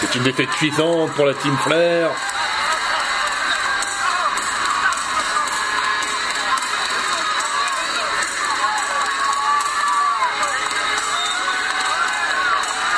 C'est 0.00 0.14
une 0.14 0.24
défaite 0.24 0.50
cuisante 0.50 1.12
pour 1.12 1.24
la 1.24 1.34
Team 1.34 1.56
Flair. 1.64 2.10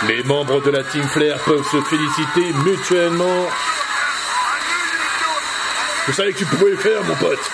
Les 0.08 0.22
membres 0.24 0.60
de 0.60 0.70
la 0.70 0.82
Team 0.84 1.06
Flair 1.08 1.38
peuvent 1.44 1.66
se 1.70 1.80
féliciter 1.82 2.52
mutuellement. 2.64 3.48
Je 6.06 6.12
savais 6.12 6.32
que 6.32 6.38
tu 6.38 6.46
pouvais 6.46 6.70
le 6.70 6.76
faire, 6.76 7.04
mon 7.04 7.14
pote. 7.16 7.50